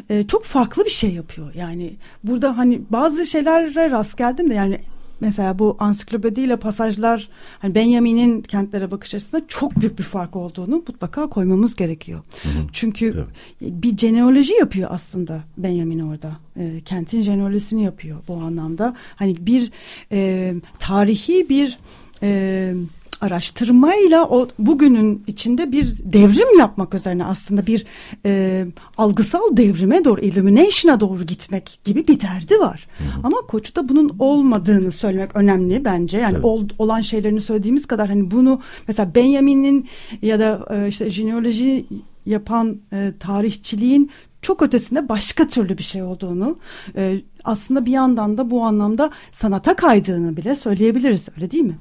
[0.08, 1.54] e, çok farklı bir şey yapıyor.
[1.54, 4.78] Yani burada hani bazı şeylere rast geldim de yani
[5.20, 7.28] mesela bu ansiklopediyle pasajlar
[7.58, 12.22] hani Benjamin'in kentlere bakış açısında çok büyük bir fark olduğunu mutlaka koymamız gerekiyor.
[12.42, 12.52] Hı hı.
[12.72, 13.82] Çünkü evet.
[13.82, 16.36] bir genealoji yapıyor aslında Benjamin orada.
[16.56, 18.96] E, kentin genealojisini yapıyor bu anlamda.
[19.16, 19.72] Hani bir
[20.12, 21.78] e, tarihi bir
[22.22, 22.74] e,
[23.20, 27.86] araştırmayla o bugünün içinde bir devrim yapmak üzerine aslında bir
[28.26, 28.66] e,
[28.98, 32.86] algısal devrime doğru illumination'a doğru gitmek gibi bir derdi var.
[32.98, 33.20] Hı hı.
[33.22, 36.18] Ama Koç'ta bunun olmadığını söylemek önemli bence.
[36.18, 39.88] Yani ol, olan şeylerini söylediğimiz kadar hani bunu mesela Benjamin'in
[40.22, 41.86] ya da e, işte jeneoloji
[42.26, 44.10] yapan e, tarihçiliğin
[44.42, 46.56] çok ötesinde başka türlü bir şey olduğunu
[46.96, 51.78] e, aslında bir yandan da bu anlamda sanata kaydığını bile söyleyebiliriz öyle değil mi?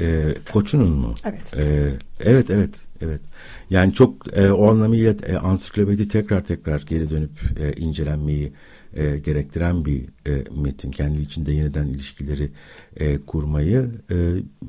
[0.00, 1.14] E, koçunun mu?
[1.24, 1.54] Evet.
[1.56, 1.90] E,
[2.20, 3.20] evet, evet, evet.
[3.70, 7.30] Yani çok e, o anlamıyla e, ansiklopedi tekrar tekrar geri dönüp
[7.60, 8.52] e, incelenmeyi
[8.94, 10.90] e, gerektiren bir e, metin.
[10.90, 12.50] Kendi içinde yeniden ilişkileri
[12.96, 13.90] e, kurmayı.
[14.10, 14.16] E,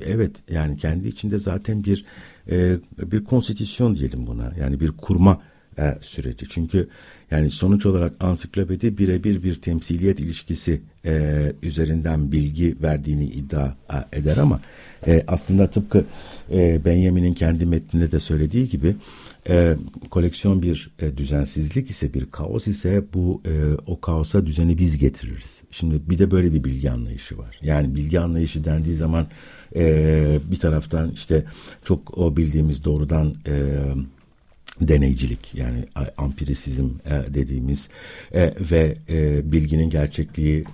[0.06, 2.04] evet, yani kendi içinde zaten bir
[2.50, 4.52] e, bir konstitüsyon diyelim buna.
[4.60, 5.42] Yani bir kurma
[5.78, 6.48] e, süreci.
[6.48, 6.88] Çünkü
[7.30, 14.36] yani sonuç olarak ansiklopedi birebir bir temsiliyet ilişkisi e, üzerinden bilgi verdiğini iddia e, eder
[14.36, 14.60] ama
[15.06, 16.04] e, aslında tıpkı
[16.52, 18.96] e, Benjamin'in kendi metninde de söylediği gibi
[19.48, 19.76] e,
[20.10, 23.52] koleksiyon bir e, düzensizlik ise bir kaos ise bu e,
[23.86, 25.60] o kaosa düzeni biz getiririz.
[25.70, 27.58] Şimdi bir de böyle bir bilgi anlayışı var.
[27.62, 29.26] Yani bilgi anlayışı dendiği zaman
[29.76, 31.44] e, bir taraftan işte
[31.84, 33.54] çok o bildiğimiz doğrudan e,
[34.80, 35.84] deneycilik yani
[36.16, 37.88] ampirisizm e, dediğimiz
[38.34, 40.64] e, ve e, bilginin gerçekliği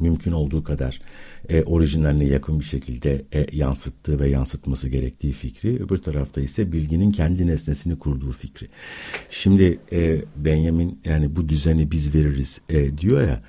[0.00, 1.00] mümkün olduğu kadar
[1.66, 3.22] orijinaline yakın bir şekilde
[3.52, 5.82] yansıttığı ve yansıtması gerektiği fikri.
[5.84, 8.68] Öbür tarafta ise bilginin kendi nesnesini kurduğu fikri.
[9.30, 9.78] Şimdi
[10.36, 12.60] Benjamin yani bu düzeni biz veririz
[13.00, 13.42] diyor ya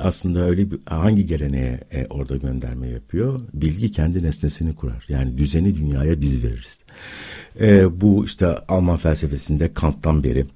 [0.00, 1.80] aslında öyle bir hangi geleneğe
[2.10, 3.40] orada gönderme yapıyor?
[3.54, 5.04] Bilgi kendi nesnesini kurar.
[5.08, 6.83] Yani düzeni dünyaya biz veririz.
[7.60, 10.46] E, bu işte Alman felsefesinde Kant'tan beri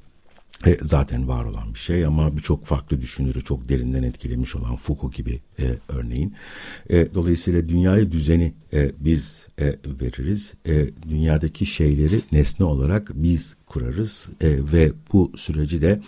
[0.66, 5.14] e, zaten var olan bir şey ama birçok farklı düşünürü çok derinden etkilemiş olan Foucault
[5.14, 6.34] gibi e, örneğin.
[6.90, 9.64] E, dolayısıyla dünyayı düzeni e, biz e,
[10.00, 10.54] veririz.
[10.66, 16.00] E, dünyadaki şeyleri nesne olarak biz kurarız e, ve bu süreci de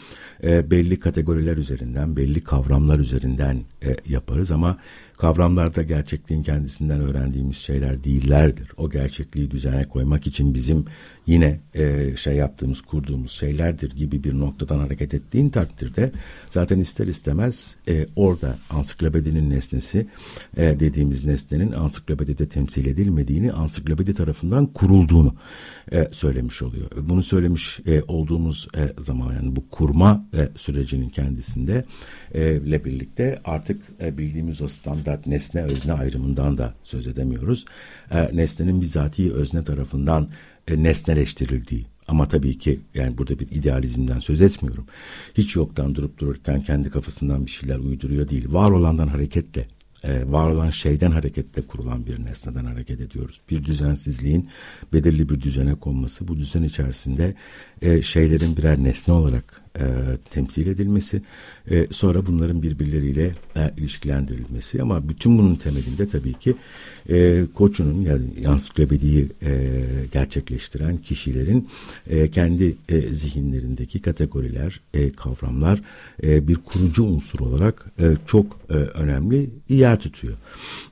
[0.45, 4.78] e, belli kategoriler üzerinden, belli kavramlar üzerinden e, yaparız ama
[5.21, 8.73] kavramlar da gerçekliğin kendisinden öğrendiğimiz şeyler değillerdir.
[8.77, 10.85] O gerçekliği düzene koymak için bizim
[11.27, 16.12] yine e, şey yaptığımız, kurduğumuz şeylerdir gibi bir noktadan hareket ettiğin takdirde
[16.51, 20.07] zaten ister istemez e, orada ansiklopedinin nesnesi
[20.57, 25.35] e, dediğimiz nesnenin ansiklopedide temsil edilmediğini, ansiklopedi tarafından kurulduğunu
[25.93, 26.91] e, söylemiş oluyor.
[27.03, 31.85] Bunu söylemiş e, olduğumuz e, zaman yani bu kurma e, sürecinin kendisinde
[32.35, 37.65] e, ile birlikte artık e, bildiğimiz o standart nesne özne ayrımından da söz edemiyoruz.
[38.11, 40.29] E, nesnenin bizatihi özne tarafından
[40.69, 44.87] e, nesneleştirildiği ama tabii ki yani burada bir idealizmden söz etmiyorum.
[45.35, 48.53] Hiç yoktan durup dururken kendi kafasından bir şeyler uyduruyor değil.
[48.53, 49.67] Var olandan hareketle
[50.05, 53.41] e, var olan şeyden hareketle kurulan bir nesneden hareket ediyoruz.
[53.51, 54.49] Bir düzensizliğin
[54.93, 57.35] belirli bir düzene konması, bu düzen içerisinde
[57.83, 59.85] e, şeylerin birer nesne olarak e,
[60.31, 61.23] temsil edilmesi,
[61.71, 66.55] e, sonra bunların birbirleriyle e, ilişkilendirilmesi ama bütün bunun temelinde tabii ki
[67.11, 69.71] e, koçunun yani ansiklopediyi e,
[70.12, 71.68] gerçekleştiren kişilerin
[72.07, 75.83] e, kendi e, zihinlerindeki kategoriler, e, kavramlar
[76.23, 80.35] e, bir kurucu unsur olarak e, çok e, önemli yer tutuyor.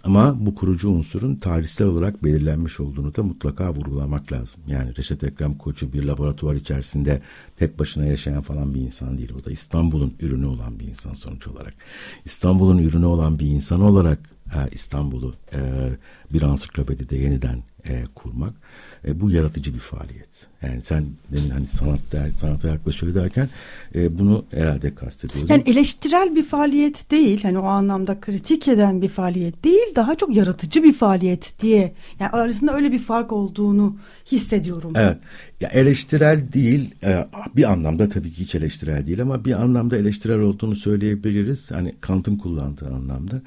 [0.05, 4.61] Ama bu kurucu unsurun tarihsel olarak belirlenmiş olduğunu da mutlaka vurgulamak lazım.
[4.66, 7.20] Yani Reşat Ekrem Koçu bir laboratuvar içerisinde
[7.59, 9.32] tek başına yaşayan falan bir insan değil.
[9.40, 11.74] O da İstanbul'un ürünü olan bir insan sonuç olarak.
[12.24, 14.18] İstanbul'un ürünü olan bir insan olarak
[14.54, 15.61] e, İstanbul'u e,
[16.32, 18.52] bir ansiklopedide yeniden e, kurmak
[19.04, 20.46] e, bu yaratıcı bir faaliyet.
[20.62, 23.48] Yani sen demin hani sanat der, sanata yaklaşıyor derken
[23.94, 25.54] e, bunu herhalde kastediyorsun.
[25.54, 27.42] Yani eleştirel bir faaliyet değil.
[27.42, 29.94] Hani o anlamda kritik eden bir faaliyet değil.
[29.96, 31.94] Daha çok yaratıcı bir faaliyet diye.
[32.20, 33.96] Yani arasında öyle bir fark olduğunu
[34.32, 34.92] hissediyorum.
[34.96, 35.18] Evet.
[35.61, 36.94] Ya eleştirel değil.
[37.02, 41.70] E, bir anlamda tabii ki hiç eleştirel değil ama bir anlamda eleştirel olduğunu söyleyebiliriz.
[41.70, 43.42] Hani Kant'ın kullandığı anlamda.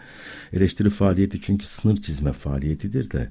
[0.53, 3.29] Eleştiri faaliyeti çünkü sınır çizme faaliyetidir de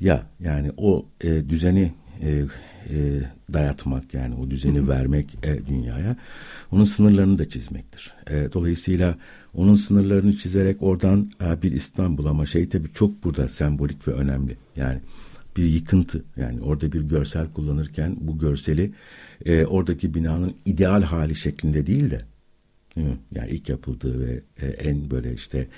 [0.00, 2.42] ya yani o e, düzeni e,
[2.90, 3.22] e,
[3.52, 6.16] dayatmak yani o düzeni vermek e, dünyaya
[6.72, 8.14] onun sınırlarını da çizmektir.
[8.30, 9.18] E, dolayısıyla
[9.54, 14.56] onun sınırlarını çizerek oradan e, bir İstanbul ama şey tabii çok burada sembolik ve önemli.
[14.76, 15.00] Yani
[15.56, 18.92] bir yıkıntı yani orada bir görsel kullanırken bu görseli
[19.46, 22.24] e, oradaki binanın ideal hali şeklinde değil de
[23.34, 25.68] yani ilk yapıldığı ve e, en böyle işte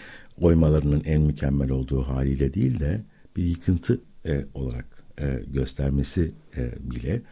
[0.40, 3.00] oymalarının en mükemmel olduğu haliyle değil de
[3.36, 7.23] bir yıkıntı e, olarak e, göstermesi e, bile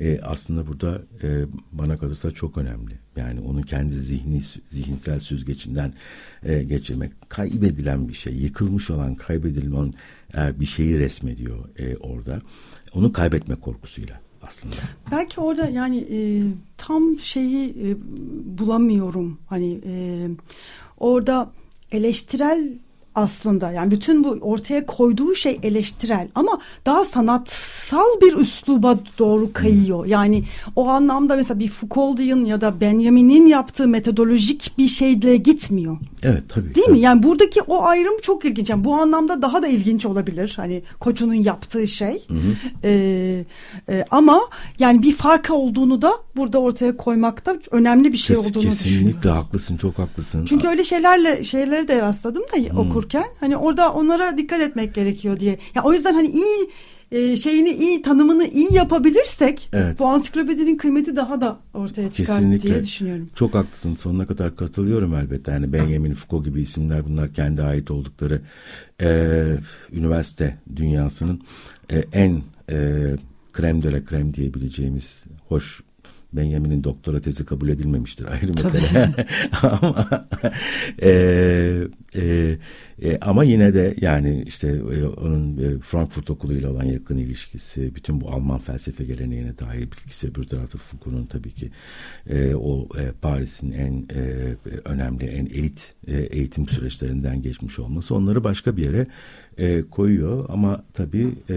[0.00, 2.98] e, aslında burada e, bana kalırsa çok önemli.
[3.16, 5.92] Yani onun kendi zihni zihinsel süzgecinden
[6.42, 9.92] e, geçirmek kaybedilen bir şey, yıkılmış olan, kaybedilen
[10.36, 12.42] e, bir şeyi resmediyor e, orada.
[12.94, 14.74] Onu kaybetme korkusuyla aslında.
[15.10, 16.18] Belki orada yani e,
[16.76, 17.96] tam şeyi e,
[18.58, 19.38] bulamıyorum.
[19.46, 20.26] Hani e,
[20.98, 21.52] orada
[21.92, 22.78] eleştirel
[23.20, 30.06] aslında yani bütün bu ortaya koyduğu şey eleştirel ama daha sanatsal bir üsluba doğru kayıyor.
[30.06, 30.44] Yani
[30.76, 35.96] o anlamda mesela bir Foucault'in ya da Benjamin'in yaptığı metodolojik bir şeyle gitmiyor.
[36.22, 36.74] Evet tabii.
[36.74, 36.96] Değil tabii.
[36.96, 37.00] mi?
[37.00, 38.70] Yani buradaki o ayrım çok ilginç.
[38.70, 40.52] Yani bu anlamda daha da ilginç olabilir.
[40.56, 42.24] Hani Koçu'nun yaptığı şey.
[42.28, 42.38] Hı hı.
[42.84, 43.44] Ee,
[43.88, 44.40] e, ama
[44.78, 49.06] yani bir fark olduğunu da burada ortaya koymakta önemli bir şey Kes, olduğunu kesinlikle düşünüyorum.
[49.06, 50.44] Kesinlikle haklısın, çok haklısın.
[50.44, 52.78] Çünkü öyle şeylerle şeyleri de rastladım da hmm.
[53.10, 53.34] Okurken.
[53.40, 55.58] Hani orada onlara dikkat etmek gerekiyor diye.
[55.74, 56.70] Ya o yüzden hani iyi
[57.12, 59.98] e, şeyini iyi tanımını iyi yapabilirsek Evet.
[59.98, 62.70] bu ansiklopedinin kıymeti daha da ortaya çıkar Kesinlikle.
[62.70, 63.30] diye düşünüyorum.
[63.34, 63.94] Çok haklısın.
[63.94, 65.50] Sonuna kadar katılıyorum elbette.
[65.50, 68.40] Yani Benjamin Foucault gibi isimler bunlar kendi ait oldukları
[69.02, 69.08] e,
[69.92, 71.40] üniversite dünyasının
[71.92, 72.76] e, en e,
[73.52, 75.82] krem de la krem diyebileceğimiz hoş
[76.32, 79.14] Benjamin'in doktora tezi kabul edilmemiştir ayrı mesele.
[79.62, 80.26] ama
[81.02, 81.10] e,
[82.14, 82.56] e,
[83.02, 87.94] e, ama yine de yani işte e, onun e, Frankfurt Okulu ile olan yakın ilişkisi,
[87.94, 91.70] bütün bu Alman felsefe geleneğine dair bilgisi, bir tarafta Foucault'un tabii ki
[92.30, 98.44] e, o e, Paris'in en e, önemli, en elit e, eğitim süreçlerinden geçmiş olması onları
[98.44, 99.06] başka bir yere
[99.58, 100.46] e, koyuyor.
[100.48, 101.54] Ama tabii e,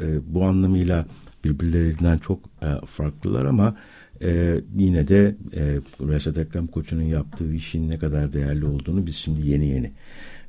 [0.00, 1.06] e, bu anlamıyla
[1.44, 3.76] birbirlerinden çok e, farklılar ama
[4.22, 5.62] ee, yine de e,
[6.08, 9.92] Reşat Ekrem Koçu'nun yaptığı işin ne kadar değerli olduğunu biz şimdi yeni yeni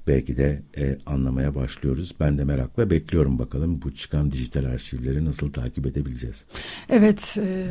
[0.07, 2.15] belki de e, anlamaya başlıyoruz.
[2.19, 6.45] Ben de merakla bekliyorum bakalım bu çıkan dijital arşivleri nasıl takip edebileceğiz.
[6.89, 7.67] Evet, e,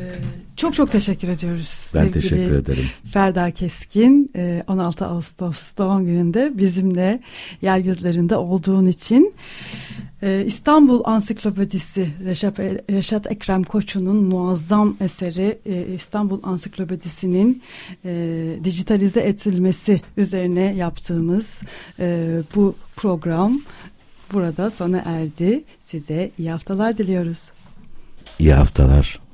[0.57, 1.93] çok çok teşekkür ediyoruz.
[1.95, 2.85] Ben teşekkür ederim.
[3.13, 7.21] Ferda Keskin, e, 16 Ağustos doğum gününde bizimle
[7.63, 9.35] yeryüzlerinde olduğun için.
[10.23, 12.59] E, İstanbul Ansiklopedisi Reşat,
[12.91, 17.63] Reşat Ekrem Koçu'nun muazzam eseri e, İstanbul Ansiklopedisi'nin
[18.05, 18.11] e,
[18.65, 21.63] dijitalize edilmesi üzerine yaptığımız
[21.99, 23.61] e, bu program
[24.33, 25.65] burada sona erdi.
[25.83, 27.51] Size iyi haftalar diliyoruz.
[28.39, 29.30] İyi haftalar.